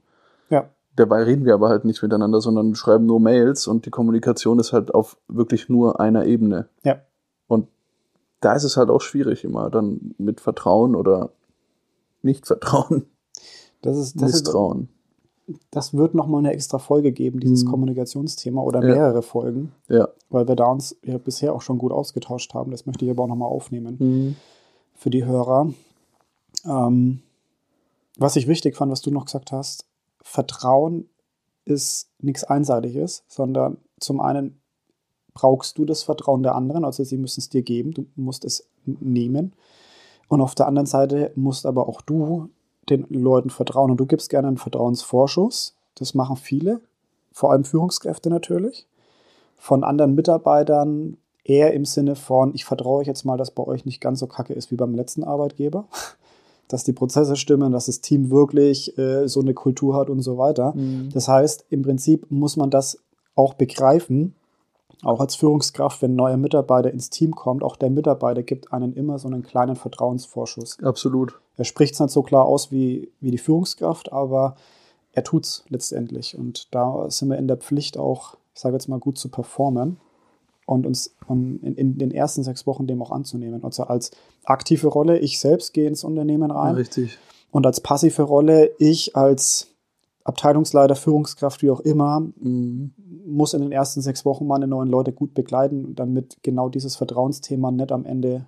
Ja. 0.49 0.69
Dabei 0.95 1.23
reden 1.23 1.45
wir 1.45 1.55
aber 1.55 1.69
halt 1.69 1.85
nicht 1.85 2.03
miteinander, 2.03 2.39
sondern 2.39 2.75
schreiben 2.75 3.07
nur 3.07 3.19
Mails 3.19 3.65
und 3.65 3.87
die 3.87 3.89
Kommunikation 3.89 4.59
ist 4.59 4.73
halt 4.73 4.93
auf 4.93 5.17
wirklich 5.27 5.67
nur 5.67 5.99
einer 5.99 6.25
Ebene. 6.25 6.69
Ja. 6.83 7.01
Und 7.47 7.67
da 8.39 8.53
ist 8.53 8.63
es 8.63 8.77
halt 8.77 8.89
auch 8.89 9.01
schwierig 9.01 9.43
immer, 9.43 9.71
dann 9.71 10.13
mit 10.19 10.41
Vertrauen 10.41 10.95
oder 10.95 11.31
nicht 12.21 12.45
Vertrauen. 12.45 13.07
Das 13.81 13.97
ist, 13.97 14.21
das 14.21 14.31
Misstrauen. 14.31 14.83
Ist, 14.83 15.02
das 15.71 15.93
wird 15.93 16.13
nochmal 16.13 16.39
eine 16.39 16.53
extra 16.53 16.79
Folge 16.79 17.11
geben, 17.11 17.39
dieses 17.39 17.65
mhm. 17.65 17.69
Kommunikationsthema 17.69 18.61
oder 18.61 18.81
mehrere 18.81 19.15
ja. 19.15 19.21
Folgen. 19.21 19.73
Ja. 19.89 20.09
Weil 20.29 20.47
wir 20.47 20.55
da 20.55 20.67
uns 20.67 20.95
ja 21.03 21.17
bisher 21.17 21.53
auch 21.53 21.61
schon 21.61 21.77
gut 21.77 21.91
ausgetauscht 21.91 22.53
haben. 22.53 22.71
Das 22.71 22.85
möchte 22.85 23.05
ich 23.05 23.11
aber 23.11 23.23
auch 23.23 23.27
nochmal 23.27 23.49
aufnehmen 23.49 23.97
mhm. 23.99 24.35
für 24.95 25.09
die 25.09 25.25
Hörer. 25.25 25.73
Ähm, 26.65 27.21
was 28.17 28.35
ich 28.35 28.47
wichtig 28.47 28.75
fand, 28.75 28.91
was 28.91 29.01
du 29.01 29.11
noch 29.11 29.25
gesagt 29.25 29.51
hast, 29.51 29.85
Vertrauen 30.21 31.09
ist 31.65 32.09
nichts 32.19 32.43
Einseitiges, 32.43 33.23
sondern 33.27 33.77
zum 33.99 34.21
einen 34.21 34.61
brauchst 35.33 35.77
du 35.77 35.85
das 35.85 36.03
Vertrauen 36.03 36.43
der 36.43 36.55
anderen, 36.55 36.85
also 36.85 37.03
sie 37.03 37.17
müssen 37.17 37.39
es 37.39 37.49
dir 37.49 37.63
geben, 37.63 37.91
du 37.91 38.05
musst 38.15 38.45
es 38.45 38.69
nehmen. 38.85 39.53
Und 40.27 40.41
auf 40.41 40.55
der 40.55 40.67
anderen 40.67 40.85
Seite 40.85 41.31
musst 41.35 41.65
aber 41.65 41.87
auch 41.87 42.01
du 42.01 42.49
den 42.89 43.05
Leuten 43.09 43.49
vertrauen. 43.49 43.91
Und 43.91 43.97
du 43.97 44.05
gibst 44.05 44.29
gerne 44.29 44.47
einen 44.47 44.57
Vertrauensvorschuss. 44.57 45.75
Das 45.95 46.13
machen 46.13 46.37
viele, 46.37 46.81
vor 47.31 47.51
allem 47.51 47.63
Führungskräfte 47.63 48.29
natürlich. 48.29 48.87
Von 49.57 49.83
anderen 49.83 50.15
Mitarbeitern 50.15 51.17
eher 51.43 51.73
im 51.73 51.85
Sinne 51.85 52.15
von, 52.15 52.53
ich 52.53 52.65
vertraue 52.65 52.99
euch 52.99 53.07
jetzt 53.07 53.25
mal, 53.25 53.37
dass 53.37 53.51
bei 53.51 53.63
euch 53.63 53.85
nicht 53.85 54.01
ganz 54.01 54.19
so 54.19 54.27
kacke 54.27 54.53
ist 54.53 54.71
wie 54.71 54.75
beim 54.75 54.95
letzten 54.95 55.23
Arbeitgeber. 55.23 55.85
Dass 56.69 56.85
die 56.85 56.93
Prozesse 56.93 57.35
stimmen, 57.35 57.73
dass 57.73 57.87
das 57.87 57.99
Team 57.99 58.31
wirklich 58.31 58.97
äh, 58.97 59.27
so 59.27 59.41
eine 59.41 59.53
Kultur 59.53 59.95
hat 59.95 60.09
und 60.09 60.21
so 60.21 60.37
weiter. 60.37 60.73
Mhm. 60.73 61.09
Das 61.13 61.27
heißt, 61.27 61.65
im 61.69 61.83
Prinzip 61.83 62.31
muss 62.31 62.55
man 62.55 62.69
das 62.69 62.99
auch 63.35 63.53
begreifen, 63.53 64.33
auch 65.03 65.19
als 65.19 65.35
Führungskraft, 65.35 66.01
wenn 66.01 66.13
ein 66.13 66.15
neuer 66.17 66.37
Mitarbeiter 66.37 66.91
ins 66.91 67.09
Team 67.09 67.35
kommt, 67.35 67.63
auch 67.63 67.75
der 67.75 67.89
Mitarbeiter 67.89 68.43
gibt 68.43 68.71
einen 68.73 68.93
immer 68.93 69.19
so 69.19 69.27
einen 69.27 69.43
kleinen 69.43 69.75
Vertrauensvorschuss. 69.75 70.77
Absolut. 70.81 71.39
Er 71.57 71.65
spricht 71.65 71.93
es 71.93 71.99
nicht 71.99 72.11
so 72.11 72.23
klar 72.23 72.45
aus 72.45 72.71
wie, 72.71 73.11
wie 73.19 73.31
die 73.31 73.37
Führungskraft, 73.37 74.11
aber 74.11 74.55
er 75.11 75.23
tut 75.23 75.45
es 75.45 75.63
letztendlich. 75.69 76.37
Und 76.37 76.73
da 76.73 77.09
sind 77.09 77.29
wir 77.29 77.37
in 77.37 77.47
der 77.47 77.57
Pflicht 77.57 77.97
auch, 77.97 78.35
ich 78.53 78.61
sage 78.61 78.75
jetzt 78.75 78.87
mal, 78.87 78.99
gut 78.99 79.17
zu 79.17 79.29
performen 79.29 79.97
und 80.65 80.85
uns 80.85 81.15
in, 81.29 81.59
in, 81.61 81.97
den 81.97 82.11
ersten 82.11 82.43
sechs 82.43 82.65
Wochen 82.65 82.87
dem 82.87 83.01
auch 83.01 83.11
anzunehmen. 83.11 83.63
Also 83.63 83.83
als 83.83 84.11
aktive 84.43 84.87
Rolle, 84.87 85.19
ich 85.19 85.39
selbst 85.39 85.73
gehe 85.73 85.87
ins 85.87 86.03
Unternehmen 86.03 86.51
rein. 86.51 86.71
Ja, 86.71 86.77
richtig. 86.77 87.17
Und 87.51 87.65
als 87.65 87.81
passive 87.81 88.23
Rolle, 88.23 88.71
ich 88.79 89.15
als 89.15 89.72
Abteilungsleiter, 90.23 90.95
Führungskraft, 90.95 91.61
wie 91.61 91.69
auch 91.69 91.81
immer, 91.81 92.21
mhm. 92.21 92.93
muss 93.25 93.53
in 93.53 93.61
den 93.61 93.71
ersten 93.71 94.01
sechs 94.01 94.23
Wochen 94.25 94.47
meine 94.47 94.67
neuen 94.67 94.89
Leute 94.89 95.11
gut 95.11 95.33
begleiten, 95.33 95.95
damit 95.95 96.37
genau 96.43 96.69
dieses 96.69 96.95
Vertrauensthema 96.95 97.71
nicht 97.71 97.91
am 97.91 98.05
Ende 98.05 98.45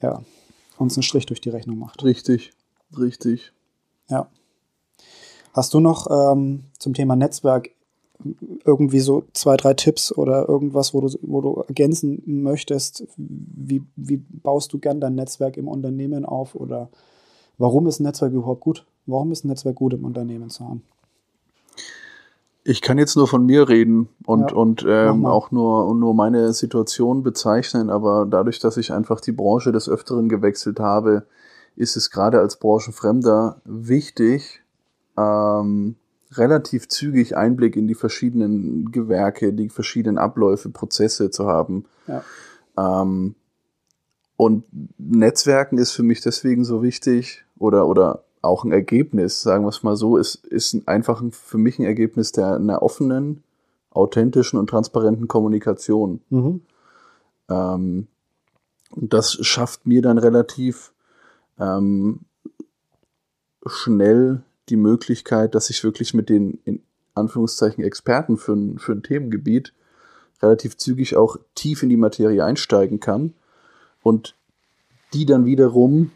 ja, 0.00 0.22
uns 0.78 0.96
einen 0.96 1.02
Strich 1.02 1.26
durch 1.26 1.40
die 1.40 1.50
Rechnung 1.50 1.78
macht. 1.78 2.02
Richtig, 2.04 2.52
richtig. 2.96 3.52
Ja. 4.08 4.28
Hast 5.52 5.74
du 5.74 5.80
noch 5.80 6.06
ähm, 6.10 6.64
zum 6.78 6.94
Thema 6.94 7.16
Netzwerk 7.16 7.70
irgendwie 8.64 9.00
so 9.00 9.24
zwei, 9.32 9.56
drei 9.56 9.74
Tipps 9.74 10.12
oder 10.12 10.48
irgendwas, 10.48 10.94
wo 10.94 11.00
du, 11.00 11.18
wo 11.22 11.40
du 11.40 11.62
ergänzen 11.68 12.22
möchtest? 12.24 13.06
Wie, 13.16 13.82
wie 13.96 14.16
baust 14.16 14.72
du 14.72 14.78
gern 14.78 15.00
dein 15.00 15.14
Netzwerk 15.14 15.56
im 15.56 15.68
Unternehmen 15.68 16.24
auf 16.24 16.54
oder 16.54 16.88
warum 17.58 17.86
ist 17.86 18.00
ein 18.00 18.04
Netzwerk 18.04 18.32
überhaupt 18.32 18.60
gut? 18.62 18.86
Warum 19.06 19.32
ist 19.32 19.44
ein 19.44 19.48
Netzwerk 19.48 19.76
gut 19.76 19.94
im 19.94 20.04
Unternehmen 20.04 20.50
zu 20.50 20.64
haben? 20.64 20.82
Ich 22.64 22.82
kann 22.82 22.98
jetzt 22.98 23.16
nur 23.16 23.28
von 23.28 23.46
mir 23.46 23.68
reden 23.68 24.08
und, 24.24 24.50
Ja, 24.50 24.56
und 24.56 24.84
ähm, 24.88 25.24
auch 25.24 25.52
nur, 25.52 25.94
nur 25.94 26.14
meine 26.14 26.52
Situation 26.52 27.22
bezeichnen, 27.22 27.90
aber 27.90 28.26
dadurch, 28.28 28.58
dass 28.58 28.76
ich 28.76 28.92
einfach 28.92 29.20
die 29.20 29.30
Branche 29.30 29.70
des 29.70 29.88
Öfteren 29.88 30.28
gewechselt 30.28 30.80
habe, 30.80 31.26
ist 31.76 31.96
es 31.96 32.10
gerade 32.10 32.40
als 32.40 32.56
Branchenfremder 32.56 33.60
wichtig, 33.64 34.64
ähm, 35.16 35.94
relativ 36.32 36.88
zügig 36.88 37.36
Einblick 37.36 37.76
in 37.76 37.86
die 37.86 37.94
verschiedenen 37.94 38.90
Gewerke, 38.90 39.52
die 39.52 39.68
verschiedenen 39.68 40.18
Abläufe, 40.18 40.70
Prozesse 40.70 41.30
zu 41.30 41.46
haben. 41.46 41.84
Ja. 42.08 42.24
Ähm, 42.76 43.36
und 44.36 44.64
Netzwerken 44.98 45.78
ist 45.78 45.92
für 45.92 46.02
mich 46.02 46.20
deswegen 46.20 46.64
so 46.64 46.82
wichtig 46.82 47.44
oder, 47.58 47.86
oder 47.86 48.24
auch 48.46 48.64
ein 48.64 48.72
Ergebnis, 48.72 49.42
sagen 49.42 49.64
wir 49.64 49.68
es 49.68 49.82
mal 49.82 49.96
so, 49.96 50.16
ist, 50.16 50.36
ist 50.46 50.74
ein- 50.74 50.86
einfach 50.86 51.20
ein, 51.20 51.32
für 51.32 51.58
mich 51.58 51.78
ein 51.78 51.84
Ergebnis 51.84 52.32
der 52.32 52.54
einer 52.54 52.82
offenen, 52.82 53.42
authentischen 53.90 54.58
und 54.58 54.68
transparenten 54.68 55.28
Kommunikation. 55.28 56.20
Mhm. 56.30 56.60
Ähm, 57.48 58.06
und 58.90 59.12
das 59.12 59.32
schafft 59.44 59.86
mir 59.86 60.02
dann 60.02 60.18
relativ 60.18 60.92
ähm, 61.58 62.20
schnell 63.66 64.42
die 64.68 64.76
Möglichkeit, 64.76 65.54
dass 65.54 65.70
ich 65.70 65.82
wirklich 65.84 66.14
mit 66.14 66.28
den 66.28 66.58
in 66.64 66.82
Anführungszeichen 67.14 67.82
Experten 67.84 68.36
für 68.36 68.52
ein, 68.52 68.78
für 68.78 68.92
ein 68.92 69.02
Themengebiet 69.02 69.72
relativ 70.42 70.76
zügig 70.76 71.16
auch 71.16 71.36
tief 71.54 71.82
in 71.82 71.88
die 71.88 71.96
Materie 71.96 72.44
einsteigen 72.44 73.00
kann 73.00 73.32
und 74.02 74.34
die 75.14 75.24
dann 75.24 75.46
wiederum 75.46 76.10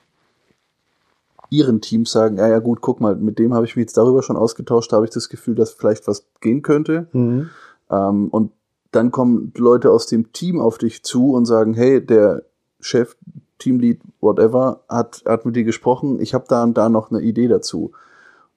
ihren 1.50 1.80
Teams 1.80 2.10
sagen, 2.12 2.38
ja, 2.38 2.48
ja 2.48 2.58
gut, 2.60 2.80
guck 2.80 3.00
mal, 3.00 3.16
mit 3.16 3.38
dem 3.38 3.52
habe 3.54 3.66
ich 3.66 3.76
mich 3.76 3.82
jetzt 3.84 3.96
darüber 3.96 4.22
schon 4.22 4.36
ausgetauscht, 4.36 4.92
da 4.92 4.96
habe 4.96 5.06
ich 5.06 5.12
das 5.12 5.28
Gefühl, 5.28 5.54
dass 5.54 5.72
vielleicht 5.72 6.06
was 6.08 6.26
gehen 6.40 6.62
könnte. 6.62 7.08
Mhm. 7.12 7.50
Ähm, 7.90 8.28
und 8.28 8.52
dann 8.92 9.10
kommen 9.10 9.52
Leute 9.56 9.90
aus 9.90 10.06
dem 10.06 10.32
Team 10.32 10.60
auf 10.60 10.78
dich 10.78 11.02
zu 11.02 11.32
und 11.32 11.46
sagen, 11.46 11.74
hey, 11.74 12.04
der 12.04 12.42
Chef, 12.80 13.16
Teamlead, 13.58 14.00
whatever, 14.20 14.80
hat, 14.88 15.22
hat 15.26 15.44
mit 15.44 15.54
dir 15.54 15.64
gesprochen, 15.64 16.20
ich 16.20 16.32
habe 16.34 16.46
da 16.48 16.62
und 16.62 16.78
da 16.78 16.88
noch 16.88 17.10
eine 17.10 17.20
Idee 17.20 17.46
dazu. 17.46 17.92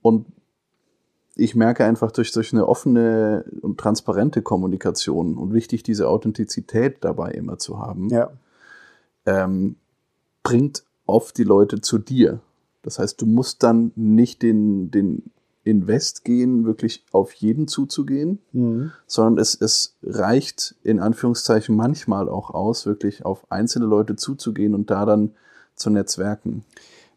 Und 0.02 0.26
ich 1.36 1.56
merke 1.56 1.84
einfach 1.84 2.12
durch, 2.12 2.32
durch 2.32 2.54
eine 2.54 2.68
offene 2.68 3.44
und 3.62 3.80
transparente 3.80 4.42
Kommunikation 4.42 5.38
und 5.38 5.54
wichtig, 5.54 5.84
diese 5.84 6.08
Authentizität 6.08 6.98
dabei 7.02 7.32
immer 7.32 7.58
zu 7.58 7.80
haben, 7.80 8.10
Ja. 8.10 8.30
ähm, 9.26 9.76
bringt 10.44 10.84
oft 11.06 11.38
die 11.38 11.44
Leute 11.44 11.82
zu 11.82 11.98
dir. 11.98 12.40
Das 12.84 13.00
heißt, 13.00 13.20
du 13.22 13.26
musst 13.26 13.64
dann 13.64 13.92
nicht 13.96 14.42
den, 14.42 14.92
den 14.92 15.24
Invest 15.64 16.26
gehen, 16.26 16.66
wirklich 16.66 17.06
auf 17.14 17.34
jeden 17.34 17.68
zuzugehen, 17.68 18.40
Mhm. 18.52 18.92
sondern 19.08 19.38
es, 19.40 19.56
es 19.60 19.96
reicht 20.04 20.76
in 20.84 21.00
Anführungszeichen 21.00 21.76
manchmal 21.76 22.28
auch 22.30 22.50
aus, 22.54 22.86
wirklich 22.86 23.26
auf 23.26 23.50
einzelne 23.50 23.86
Leute 23.86 24.16
zuzugehen 24.18 24.76
und 24.76 24.90
da 24.92 25.06
dann 25.06 25.32
zu 25.76 25.90
netzwerken. 25.90 26.64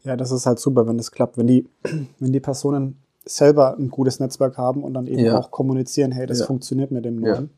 Ja, 0.04 0.16
das 0.16 0.30
ist 0.30 0.46
halt 0.46 0.60
super, 0.60 0.86
wenn 0.86 0.96
das 0.96 1.10
klappt. 1.10 1.36
Wenn 1.36 1.48
die, 1.48 1.66
wenn 2.20 2.32
die 2.32 2.40
Personen 2.40 2.96
selber 3.24 3.76
ein 3.76 3.90
gutes 3.90 4.20
Netzwerk 4.20 4.56
haben 4.56 4.84
und 4.84 4.94
dann 4.94 5.08
eben 5.08 5.24
Ja. 5.24 5.36
auch 5.36 5.50
kommunizieren, 5.50 6.12
hey, 6.12 6.26
das 6.26 6.38
Ja. 6.40 6.46
funktioniert 6.46 6.92
mit 6.92 7.04
dem 7.04 7.18
Ja. 7.24 7.34
Neuen. 7.34 7.50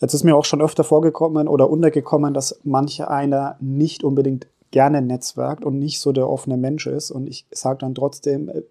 Jetzt 0.00 0.14
ist 0.14 0.24
mir 0.24 0.34
auch 0.34 0.46
schon 0.46 0.62
öfter 0.62 0.82
vorgekommen 0.82 1.46
oder 1.46 1.68
untergekommen, 1.70 2.32
dass 2.34 2.58
manche 2.64 3.08
einer 3.08 3.56
nicht 3.60 4.02
unbedingt 4.02 4.46
gerne 4.72 5.00
netzwerkt 5.00 5.64
und 5.64 5.78
nicht 5.78 6.00
so 6.00 6.10
der 6.10 6.28
offene 6.28 6.56
Mensch 6.56 6.88
ist. 6.88 7.12
Und 7.12 7.28
ich 7.28 7.46
sage 7.52 7.78
dann 7.78 7.94
trotzdem, 7.94 8.48
äh, 8.48 8.62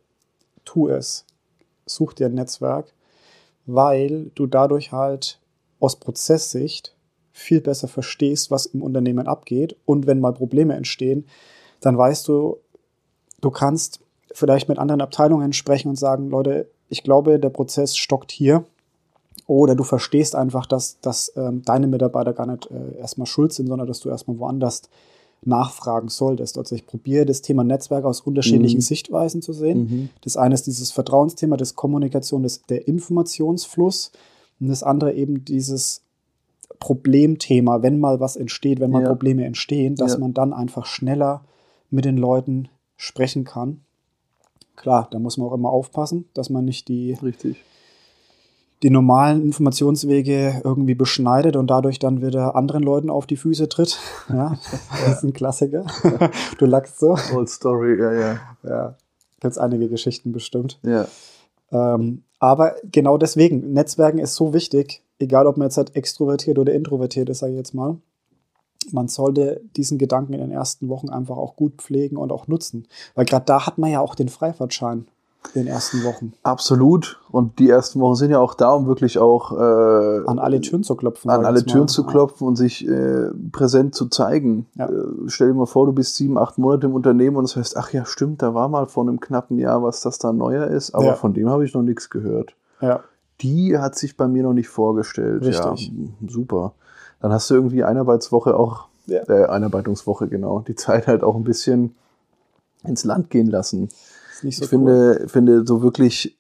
tu 0.66 0.90
es. 0.90 1.26
Such 1.86 2.14
dir 2.14 2.28
ein 2.28 2.34
Netzwerk, 2.34 2.94
weil 3.66 4.32
du 4.36 4.48
dadurch 4.48 4.92
halt 4.92 5.40
aus 5.80 5.96
Prozesssicht 5.96 6.96
viel 7.32 7.62
besser 7.62 7.88
verstehst, 7.88 8.52
was 8.52 8.66
im 8.66 8.84
Unternehmen 8.84 9.28
abgeht. 9.28 9.78
Und 9.86 10.06
wenn 10.06 10.20
mal 10.20 10.34
Probleme 10.34 10.76
entstehen, 10.76 11.26
dann 11.80 11.98
weißt 11.98 12.28
du, 12.28 12.58
du 13.40 13.50
kannst 13.50 14.02
vielleicht 14.34 14.70
mit 14.70 14.78
anderen 14.78 15.02
Abteilungen 15.02 15.54
sprechen 15.54 15.90
und 15.90 15.98
sagen, 15.98 16.30
Leute, 16.30 16.70
ich 16.90 17.04
glaube, 17.04 17.40
der 17.40 17.50
Prozess 17.50 17.96
stockt 17.98 18.32
hier. 18.32 18.66
Oder 19.48 19.76
du 19.76 19.84
verstehst 19.84 20.36
einfach, 20.36 20.66
dass, 20.66 21.00
dass 21.02 21.34
ähm, 21.36 21.64
deine 21.64 21.88
Mitarbeiter 21.88 22.34
gar 22.34 22.46
nicht 22.46 22.70
äh, 22.72 23.00
erstmal 23.00 23.28
schuld 23.28 23.54
sind, 23.54 23.68
sondern 23.68 23.88
dass 23.88 24.00
du 24.00 24.10
erstmal 24.10 24.40
woanders 24.40 24.84
nachfragen 25.44 26.10
solltest. 26.10 26.58
Also 26.58 26.76
ich 26.76 26.86
probiere 26.86 27.26
das 27.26 27.42
Thema 27.42 27.64
Netzwerk 27.64 28.06
aus 28.06 28.22
unterschiedlichen 28.22 28.78
Mhm. 28.78 28.82
Sichtweisen 28.82 29.42
zu 29.42 29.54
sehen. 29.54 29.80
Mhm. 29.80 30.10
Das 30.22 30.38
eine 30.38 30.54
ist 30.54 30.68
dieses 30.68 30.92
Vertrauensthema, 30.92 31.58
das 31.58 31.76
Kommunikation, 31.76 32.44
das, 32.44 32.62
der 32.64 32.88
Informationsfluss 32.88 34.12
und 34.60 34.68
das 34.68 34.84
andere 34.84 35.14
eben 35.14 35.44
dieses 35.46 36.02
Problemthema, 36.80 37.82
wenn 37.82 38.00
mal 38.00 38.20
was 38.20 38.36
entsteht, 38.36 38.80
wenn 38.80 38.92
mal 38.92 39.04
Ja. 39.04 39.10
Probleme 39.10 39.46
entstehen, 39.46 39.96
dass 39.96 40.14
Ja. 40.14 40.20
man 40.20 40.34
dann 40.34 40.54
einfach 40.54 40.86
schneller 40.86 41.44
mit 41.90 42.06
den 42.06 42.18
Leuten 42.18 42.70
sprechen 42.96 43.44
kann. 43.44 43.82
Klar, 44.76 45.08
da 45.12 45.20
muss 45.20 45.38
man 45.38 45.48
auch 45.48 45.54
immer 45.54 45.70
aufpassen, 45.70 46.26
dass 46.34 46.50
man 46.50 46.66
nicht 46.66 46.88
die, 46.88 47.14
Richtig. 47.14 47.58
Die 48.84 48.90
normalen 48.90 49.44
Informationswege 49.44 50.62
irgendwie 50.64 50.96
beschneidet 50.96 51.56
und 51.56 51.68
dadurch 51.68 52.00
dann 52.00 52.22
wieder 52.22 52.56
anderen 52.56 52.84
Leuten 52.84 53.10
auf 53.10 53.28
die 53.28 53.38
Füße 53.38 53.70
tritt. 53.70 54.00
Ja, 54.30 54.58
das 55.06 55.18
ist 55.18 55.24
ein 55.24 55.34
Klassiker. 55.34 55.86
Du 56.58 56.66
lachst 56.66 57.00
so. 57.00 57.18
Old 57.34 57.50
Story, 57.50 58.00
ja, 58.00 58.14
ja. 58.14 58.40
Ja, 58.64 58.96
gibt 59.40 59.52
es 59.52 59.58
einige 59.58 59.90
Geschichten 59.90 60.32
bestimmt. 60.32 60.80
Ja, 60.84 61.08
Ähm, 61.72 62.24
aber 62.40 62.76
genau 62.84 63.18
deswegen, 63.18 63.74
Netzwerken 63.74 64.20
ist 64.20 64.36
so 64.36 64.54
wichtig, 64.54 65.04
egal 65.20 65.48
ob 65.48 65.58
man 65.58 65.68
jetzt 65.68 65.78
halt 65.78 65.96
extrovertiert 65.96 66.58
oder 66.58 66.74
introvertiert 66.74 67.30
ist, 67.30 67.40
sage 67.40 67.54
ich 67.54 67.58
jetzt 67.58 67.74
mal. 67.74 67.98
Man 68.92 69.08
sollte 69.08 69.62
diesen 69.76 70.00
Gedanken 70.00 70.34
in 70.34 70.40
den 70.40 70.52
ersten 70.52 70.90
Wochen 70.90 71.10
einfach 71.10 71.38
auch 71.38 71.56
gut 71.56 71.82
pflegen 71.82 72.18
und 72.18 72.32
auch 72.32 72.48
nutzen. 72.48 72.88
Weil 73.14 73.26
gerade 73.26 73.46
da 73.46 73.68
hat 73.68 73.78
man 73.78 73.92
ja 73.92 74.00
auch 74.00 74.16
den 74.16 74.30
Freifahrtschein 74.30 75.06
in 75.54 75.64
den 75.64 75.68
ersten 75.74 76.04
Wochen. 76.04 76.34
absolut. 76.44 77.20
Und 77.32 77.60
die 77.60 77.70
ersten 77.70 78.00
Wochen 78.00 78.16
sind 78.16 78.32
ja 78.32 78.40
auch 78.40 78.54
da, 78.54 78.72
um 78.74 78.88
wirklich 78.88 79.18
auch 79.20 79.52
äh, 79.52 80.26
An 80.28 80.40
alle 80.40 80.62
Türen 80.62 80.84
zu 80.84 80.96
klopfen. 80.96 81.30
an 81.32 81.46
alle 81.46 81.58
jetzt 81.60 81.68
mal. 81.68 81.74
Türen 81.74 81.88
zu 81.88 82.06
klopfen 82.06 82.48
und 82.48 82.56
sich 82.56 82.88
äh, 82.88 83.30
präsent 83.52 83.96
zu 83.96 84.08
zeigen. 84.08 84.68
Ja. 84.76 84.88
Äh, 84.88 84.92
stell 85.28 85.50
dir 85.50 85.54
mal 85.56 85.66
vor, 85.66 85.86
du 85.88 85.94
bist 85.94 86.16
sieben, 86.16 86.38
acht 86.38 86.58
Monate 86.58 86.88
im 86.88 86.94
Unternehmen 86.94 87.36
und 87.38 87.44
das 87.50 87.56
heißt, 87.56 87.76
ach 87.78 87.92
ja, 87.92 88.06
stimmt, 88.06 88.42
da 88.42 88.54
war 88.54 88.70
mal 88.70 88.86
vor 88.86 89.04
einem 89.04 89.20
knappen 89.20 89.58
Jahr 89.58 89.82
was, 89.84 90.02
das 90.02 90.20
da 90.20 90.32
neuer 90.32 90.68
ist, 90.68 90.94
aber 90.94 91.06
Ja. 91.06 91.16
von 91.16 91.34
dem 91.34 91.50
habe 91.50 91.66
ich 91.66 91.74
noch 91.74 91.82
nichts 91.84 92.10
gehört. 92.10 92.56
Ja, 92.82 93.02
Die 93.42 93.78
hat 93.78 93.96
sich 93.96 94.16
bei 94.18 94.28
mir 94.28 94.44
noch 94.44 94.54
nicht 94.54 94.70
vorgestellt. 94.70 95.44
Richtig. 95.44 95.88
Ja, 95.92 96.30
super. 96.30 96.74
Dann 97.20 97.32
hast 97.34 97.50
du 97.50 97.56
irgendwie 97.56 97.84
Einarbeitswoche 97.84 98.56
auch, 98.56 98.86
äh, 99.08 99.46
Einarbeitungswoche, 99.46 100.28
genau, 100.28 100.60
die 100.60 100.76
Zeit 100.76 101.08
halt 101.08 101.24
auch 101.24 101.36
ein 101.36 101.44
bisschen 101.44 101.96
ins 102.84 103.04
Land 103.04 103.30
gehen 103.30 103.48
lassen. 103.48 103.90
Nicht 104.44 104.58
so 104.58 104.64
ich 104.64 104.70
finde, 104.70 105.26
finde, 105.28 105.66
so 105.66 105.82
wirklich 105.82 106.38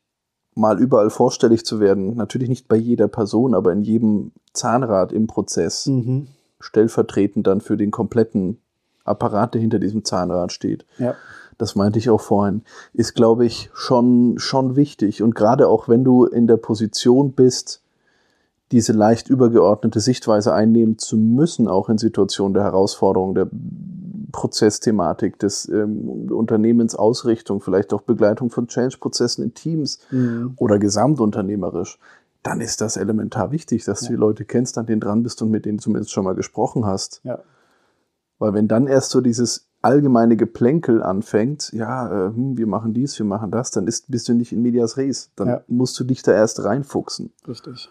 mal 0.55 0.79
überall 0.79 1.09
vorstellig 1.09 1.65
zu 1.65 1.79
werden, 1.79 2.15
natürlich 2.15 2.49
nicht 2.49 2.67
bei 2.67 2.75
jeder 2.75 3.07
Person, 3.07 3.53
aber 3.53 3.71
in 3.71 3.81
jedem 3.81 4.31
Zahnrad 4.53 5.11
im 5.11 5.27
Prozess, 5.27 5.87
cool. 5.87 5.93
Mhm. 5.93 6.27
stellvertretend 6.59 7.47
dann 7.47 7.61
für 7.61 7.77
den 7.77 7.91
kompletten 7.91 8.59
Apparat, 9.03 9.53
der 9.53 9.61
hinter 9.61 9.79
diesem 9.79 10.03
Zahnrad 10.05 10.51
steht. 10.51 10.85
Ja, 10.97 11.15
Das 11.57 11.75
meinte 11.75 11.99
ich 11.99 12.09
auch 12.09 12.21
vorhin, 12.21 12.63
ist, 12.93 13.15
glaube 13.15 13.45
ich, 13.45 13.69
schon, 13.73 14.37
schon 14.37 14.75
wichtig. 14.75 15.23
Und 15.23 15.35
gerade 15.35 15.67
auch 15.67 15.87
wenn 15.87 16.03
du 16.03 16.25
in 16.25 16.47
der 16.47 16.57
Position 16.57 17.31
bist, 17.31 17.81
diese 18.71 18.93
leicht 18.93 19.29
übergeordnete 19.29 19.99
Sichtweise 19.99 20.53
einnehmen 20.53 20.97
zu 20.97 21.17
müssen, 21.17 21.67
auch 21.67 21.89
in 21.89 21.97
Situationen 21.97 22.53
der 22.53 22.63
Herausforderung, 22.63 23.35
der 23.35 23.49
Prozessthematik, 24.32 25.39
des 25.39 25.67
ähm, 25.70 26.30
Unternehmensausrichtung, 26.32 27.62
vielleicht 27.62 27.94
auch 27.94 28.02
Begleitung 28.02 28.50
von 28.50 28.67
Change-Prozessen 28.67 29.44
in 29.44 29.54
Teams 29.54 30.00
mhm. 30.12 30.54
oder 30.58 30.80
gesamtunternehmerisch, 30.80 32.00
dann 32.44 32.60
ist 32.62 32.82
das 32.82 32.98
elementar 32.98 33.52
wichtig, 33.52 33.86
dass 33.86 34.00
du 34.02 34.06
Ja. 34.06 34.12
die 34.12 34.15
Leute 34.17 34.46
kennst, 34.46 34.78
an 34.78 34.86
denen 34.88 35.02
dran 35.02 35.22
bist 35.24 35.41
und 35.41 35.52
mit 35.52 35.65
denen 35.65 35.80
zumindest 35.80 36.12
schon 36.12 36.24
mal 36.24 36.36
gesprochen 36.36 36.86
hast. 36.86 37.22
ja, 37.24 37.39
Weil 38.39 38.54
wenn 38.54 38.67
dann 38.67 38.88
erst 38.88 39.12
so 39.12 39.22
dieses 39.22 39.67
allgemeine 39.84 40.36
Geplänkel 40.38 41.02
anfängt, 41.04 41.72
ja, 41.74 42.08
äh, 42.08 42.34
hm, 42.34 42.58
wir 42.58 42.67
machen 42.67 42.94
dies, 42.94 43.17
wir 43.20 43.26
machen 43.26 43.52
das, 43.52 43.72
dann 43.72 43.88
ist, 43.88 44.10
bist 44.12 44.28
du 44.28 44.34
nicht 44.34 44.52
in 44.52 44.62
medias 44.62 44.98
res. 44.98 45.32
Dann 45.36 45.48
Ja. 45.48 45.62
musst 45.67 46.00
du 46.00 46.04
dich 46.04 46.22
da 46.24 46.32
erst 46.34 46.63
reinfuchsen. 46.63 47.32
richtig. 47.48 47.89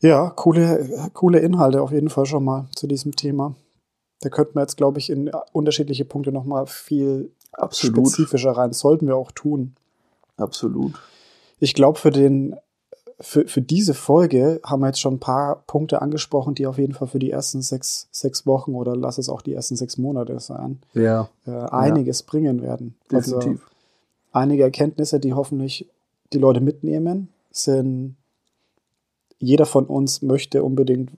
Ja, 0.00 0.30
coole, 0.30 1.10
coole 1.14 1.38
Inhalte 1.38 1.80
auf 1.80 1.92
jeden 1.92 2.08
Fall 2.10 2.26
schon 2.26 2.44
mal 2.44 2.66
zu 2.74 2.88
diesem 2.88 3.14
Thema. 3.14 3.54
Da 4.22 4.28
könnten 4.28 4.54
wir 4.54 4.62
jetzt, 4.62 4.76
glaube 4.76 4.98
ich, 4.98 5.10
in 5.10 5.30
unterschiedliche 5.52 6.04
Punkte 6.04 6.32
nochmal 6.32 6.66
viel 6.66 7.30
Absolut. 7.52 8.08
spezifischer 8.08 8.52
rein. 8.52 8.72
Sollten 8.72 9.06
wir 9.06 9.16
auch 9.16 9.32
tun. 9.32 9.74
Absolut. 10.36 10.94
Ich 11.58 11.74
glaube, 11.74 11.98
für 11.98 12.10
den, 12.10 12.56
für, 13.20 13.46
für 13.46 13.60
diese 13.60 13.94
Folge 13.94 14.60
haben 14.64 14.80
wir 14.80 14.86
jetzt 14.86 15.00
schon 15.00 15.14
ein 15.14 15.20
paar 15.20 15.62
Punkte 15.66 16.00
angesprochen, 16.02 16.54
die 16.54 16.66
auf 16.66 16.78
jeden 16.78 16.94
Fall 16.94 17.08
für 17.08 17.18
die 17.18 17.30
ersten 17.30 17.62
sechs, 17.62 18.08
sechs 18.12 18.46
Wochen 18.46 18.74
oder 18.74 18.96
lass 18.96 19.18
es 19.18 19.28
auch 19.28 19.42
die 19.42 19.54
ersten 19.54 19.76
sechs 19.76 19.98
Monate 19.98 20.38
sein, 20.40 20.80
Ja, 20.94 21.28
äh, 21.46 21.50
einiges 21.50 22.22
bringen 22.22 22.62
werden. 22.62 22.94
Also 23.12 23.38
definitiv. 23.38 23.68
einige 24.32 24.62
Erkenntnisse, 24.62 25.20
die 25.20 25.34
hoffentlich 25.34 25.88
die 26.32 26.38
Leute 26.38 26.60
mitnehmen, 26.60 27.28
sind, 27.50 28.16
jeder 29.38 29.66
von 29.66 29.86
uns 29.86 30.22
möchte 30.22 30.62
unbedingt 30.62 31.10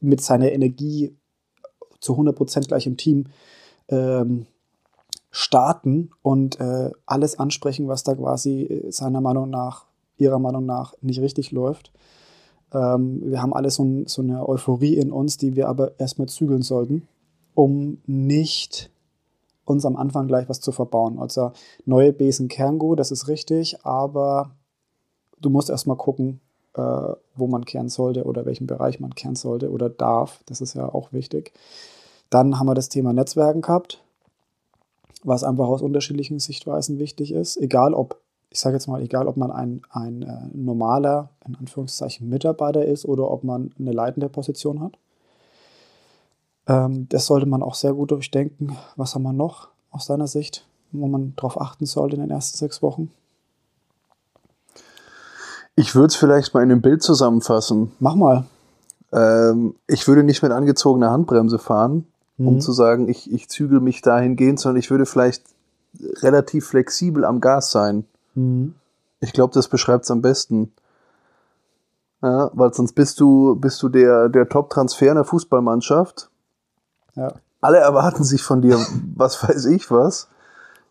mit 0.00 0.20
seiner 0.20 0.50
Energie 0.52 1.14
zu 2.02 2.14
100% 2.14 2.68
gleich 2.68 2.86
im 2.86 2.98
Team 2.98 3.26
ähm, 3.88 4.46
starten 5.30 6.10
und 6.20 6.60
äh, 6.60 6.90
alles 7.06 7.38
ansprechen, 7.38 7.88
was 7.88 8.02
da 8.02 8.14
quasi 8.14 8.62
äh, 8.62 8.90
seiner 8.90 9.22
Meinung 9.22 9.48
nach, 9.48 9.86
ihrer 10.18 10.38
Meinung 10.38 10.66
nach 10.66 10.94
nicht 11.00 11.20
richtig 11.20 11.52
läuft. 11.52 11.92
Ähm, 12.72 13.22
wir 13.24 13.40
haben 13.40 13.54
alle 13.54 13.70
so, 13.70 13.84
ein, 13.84 14.06
so, 14.06 14.20
eine 14.20 14.46
Euphorie 14.46 14.96
in 14.96 15.10
uns, 15.10 15.38
die 15.38 15.56
wir 15.56 15.68
aber 15.68 15.98
erstmal 15.98 16.28
zügeln 16.28 16.62
sollten, 16.62 17.08
um 17.54 17.98
nicht 18.06 18.90
uns 19.64 19.86
am 19.86 19.96
Anfang 19.96 20.26
gleich 20.26 20.48
was 20.48 20.60
zu 20.60 20.72
verbauen. 20.72 21.18
Also 21.18 21.52
neue 21.86 22.12
Besen 22.12 22.48
Kerngut, 22.48 22.98
das 22.98 23.10
ist 23.10 23.28
richtig, 23.28 23.84
aber 23.86 24.50
du 25.40 25.50
musst 25.50 25.70
erstmal 25.70 25.96
gucken, 25.96 26.40
wo 26.74 27.46
man 27.46 27.64
kehren 27.64 27.88
sollte 27.88 28.24
oder 28.24 28.46
welchen 28.46 28.66
Bereich 28.66 28.98
man 28.98 29.14
kehren 29.14 29.36
sollte 29.36 29.70
oder 29.70 29.90
darf. 29.90 30.42
Das 30.46 30.60
ist 30.60 30.74
ja 30.74 30.88
auch 30.88 31.12
wichtig. 31.12 31.52
Dann 32.30 32.58
haben 32.58 32.66
wir 32.66 32.74
das 32.74 32.88
Thema 32.88 33.12
Netzwerken 33.12 33.60
gehabt, 33.60 34.02
was 35.22 35.44
einfach 35.44 35.68
aus 35.68 35.82
unterschiedlichen 35.82 36.38
Sichtweisen 36.38 36.98
wichtig 36.98 37.32
ist. 37.32 37.58
Egal 37.58 37.92
ob, 37.92 38.16
ich 38.48 38.58
sage 38.58 38.76
jetzt 38.76 38.86
mal, 38.86 39.02
egal 39.02 39.28
ob 39.28 39.36
man 39.36 39.50
ein, 39.50 39.82
ein 39.90 40.22
äh, 40.22 40.48
normaler, 40.54 41.28
in 41.46 41.56
Anführungszeichen, 41.56 42.28
Mitarbeiter 42.28 42.84
ist 42.86 43.04
oder 43.04 43.30
ob 43.30 43.44
man 43.44 43.72
eine 43.78 43.92
leitende 43.92 44.30
Position 44.30 44.80
hat. 44.80 44.96
Ähm, 46.66 47.06
das 47.10 47.26
sollte 47.26 47.46
man 47.46 47.62
auch 47.62 47.74
sehr 47.74 47.92
gut 47.92 48.10
durchdenken. 48.10 48.76
Was 48.96 49.14
haben 49.14 49.24
wir 49.24 49.34
noch 49.34 49.68
aus 49.90 50.06
deiner 50.06 50.26
Sicht, 50.26 50.66
wo 50.90 51.06
man 51.08 51.34
darauf 51.36 51.60
achten 51.60 51.84
sollte 51.84 52.16
in 52.16 52.22
den 52.22 52.30
ersten 52.30 52.56
sechs 52.56 52.80
Wochen? 52.80 53.10
Ich 55.82 55.96
würde 55.96 56.06
es 56.06 56.14
vielleicht 56.14 56.54
mal 56.54 56.62
in 56.62 56.70
einem 56.70 56.80
Bild 56.80 57.02
zusammenfassen. 57.02 57.90
Mach 57.98 58.14
mal. 58.14 58.44
Ähm, 59.10 59.74
ich 59.88 60.06
würde 60.06 60.22
nicht 60.22 60.40
mit 60.40 60.52
angezogener 60.52 61.10
Handbremse 61.10 61.58
fahren, 61.58 62.06
mhm. 62.36 62.46
um 62.46 62.60
zu 62.60 62.70
sagen, 62.70 63.08
ich, 63.08 63.32
ich 63.32 63.48
zügel 63.48 63.80
mich 63.80 64.00
dahingehend, 64.00 64.60
sondern 64.60 64.78
ich 64.78 64.92
würde 64.92 65.06
vielleicht 65.06 65.42
relativ 66.20 66.68
flexibel 66.68 67.24
am 67.24 67.40
Gas 67.40 67.72
sein. 67.72 68.04
Mhm. 68.36 68.76
Ich 69.18 69.32
glaube, 69.32 69.54
das 69.54 69.66
beschreibt 69.66 70.04
es 70.04 70.12
am 70.12 70.22
besten. 70.22 70.72
Ja, 72.22 72.52
weil 72.54 72.72
sonst 72.72 72.92
bist 72.92 73.18
du, 73.18 73.56
bist 73.56 73.82
du 73.82 73.88
der, 73.88 74.28
der 74.28 74.48
Top-Transfer 74.48 75.08
in 75.08 75.16
der 75.16 75.24
Fußballmannschaft. 75.24 76.30
Ja. 77.16 77.32
Alle 77.60 77.78
erwarten 77.78 78.22
sich 78.22 78.44
von 78.44 78.62
dir, 78.62 78.78
was 79.16 79.42
weiß 79.42 79.64
ich 79.64 79.90
was. 79.90 80.28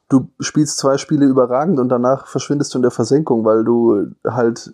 Du 0.10 0.28
spielst 0.42 0.80
zwei 0.80 0.98
Spiele 0.98 1.28
überragend 1.28 1.80
und 1.80 1.88
danach 1.88 2.28
verschwindest 2.28 2.74
du 2.74 2.80
in 2.80 2.82
der 2.82 2.92
Versenkung, 2.92 3.46
weil 3.46 3.64
du 3.64 4.08
halt 4.28 4.74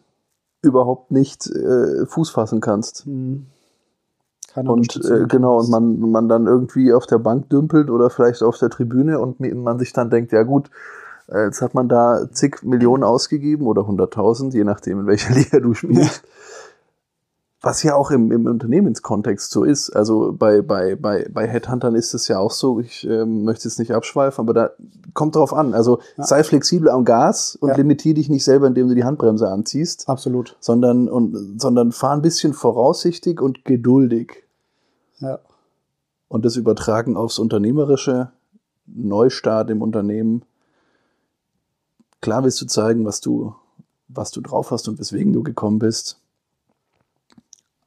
überhaupt 0.61 1.11
nicht 1.11 1.47
äh, 1.47 2.05
Fuß 2.05 2.29
fassen 2.29 2.61
kannst. 2.61 3.07
Mhm 3.07 3.47
und 4.65 4.95
äh, 5.05 5.25
genau, 5.27 5.59
und 5.59 5.69
man, 5.69 5.99
man 5.99 6.27
dann 6.27 6.47
irgendwie 6.47 6.93
auf 6.93 7.05
der 7.05 7.19
Bank 7.19 7.49
dümpelt 7.49 7.89
oder 7.89 8.09
vielleicht 8.09 8.41
auf 8.41 8.57
der 8.57 8.69
Tribüne 8.69 9.19
und 9.19 9.39
man 9.39 9.77
sich 9.77 9.93
dann 9.93 10.09
denkt, 10.09 10.31
ja 10.31 10.43
gut, 10.43 10.71
äh, 11.27 11.45
jetzt 11.45 11.61
hat 11.61 11.73
man 11.73 11.87
da 11.87 12.27
zig 12.31 12.63
Millionen 12.63 13.03
ausgegeben 13.03 13.67
oder 13.67 13.85
hunderttausend, 13.85 14.53
je 14.53 14.63
nachdem, 14.63 15.01
in 15.01 15.07
welcher 15.07 15.33
Liga 15.35 15.59
du 15.59 15.73
spielst. 15.73 16.23
Ja. 16.23 16.29
Was 17.61 17.81
ja 17.81 17.95
auch 17.95 18.11
im, 18.11 18.31
im 18.31 18.45
Unternehmenskontext 18.45 19.49
so 19.49 19.63
ist. 19.63 19.89
Also 19.89 20.31
bei, 20.31 20.61
bei, 20.61 20.95
bei, 20.95 21.27
bei 21.31 21.47
Headhuntern 21.47 21.95
ist 21.95 22.13
es 22.13 22.27
ja 22.27 22.37
auch 22.37 22.51
so, 22.51 22.79
ich 22.79 23.03
ähm, 23.09 23.45
möchte 23.45 23.67
jetzt 23.67 23.79
nicht 23.79 23.93
abschweifen, 23.93 24.43
aber 24.43 24.53
da 24.53 24.69
kommt 25.15 25.35
drauf 25.35 25.53
an. 25.53 25.73
Also 25.73 25.99
ja. 26.17 26.23
sei 26.23 26.43
flexibel 26.43 26.89
am 26.89 27.03
Gas 27.03 27.55
und 27.55 27.69
ja. 27.69 27.75
limitier 27.75 28.13
dich 28.13 28.29
nicht 28.29 28.43
selber, 28.43 28.67
indem 28.67 28.89
du 28.89 28.93
die 28.93 29.03
Handbremse 29.03 29.49
anziehst. 29.49 30.07
Absolut. 30.07 30.55
Sondern, 30.59 31.09
und, 31.09 31.59
sondern 31.59 31.91
fahr 31.91 32.13
ein 32.13 32.21
bisschen 32.21 32.53
voraussichtig 32.53 33.41
und 33.41 33.65
geduldig. 33.65 34.43
Ja. 35.17 35.39
Und 36.27 36.45
das 36.45 36.57
Übertragen 36.57 37.17
aufs 37.17 37.39
Unternehmerische, 37.39 38.31
Neustart 38.85 39.71
im 39.71 39.81
Unternehmen. 39.81 40.43
Klar 42.21 42.43
willst 42.43 42.61
du 42.61 42.67
zeigen, 42.67 43.03
was 43.03 43.19
du, 43.19 43.55
was 44.07 44.29
du 44.29 44.41
drauf 44.41 44.69
hast 44.69 44.87
und 44.87 44.99
weswegen 44.99 45.33
du 45.33 45.41
gekommen 45.41 45.79
bist. 45.79 46.19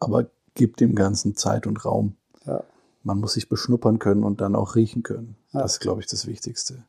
Aber 0.00 0.26
gib 0.54 0.76
dem 0.76 0.94
Ganzen 0.94 1.36
Zeit 1.36 1.66
und 1.66 1.84
Raum. 1.84 2.16
Ja. 2.44 2.64
Man 3.02 3.20
muss 3.20 3.34
sich 3.34 3.48
beschnuppern 3.48 3.98
können 3.98 4.24
und 4.24 4.40
dann 4.40 4.56
auch 4.56 4.74
riechen 4.74 5.02
können. 5.02 5.36
Ja. 5.52 5.60
Das 5.60 5.74
ist, 5.74 5.80
glaube 5.80 6.00
ich, 6.00 6.06
das 6.06 6.26
Wichtigste. 6.26 6.84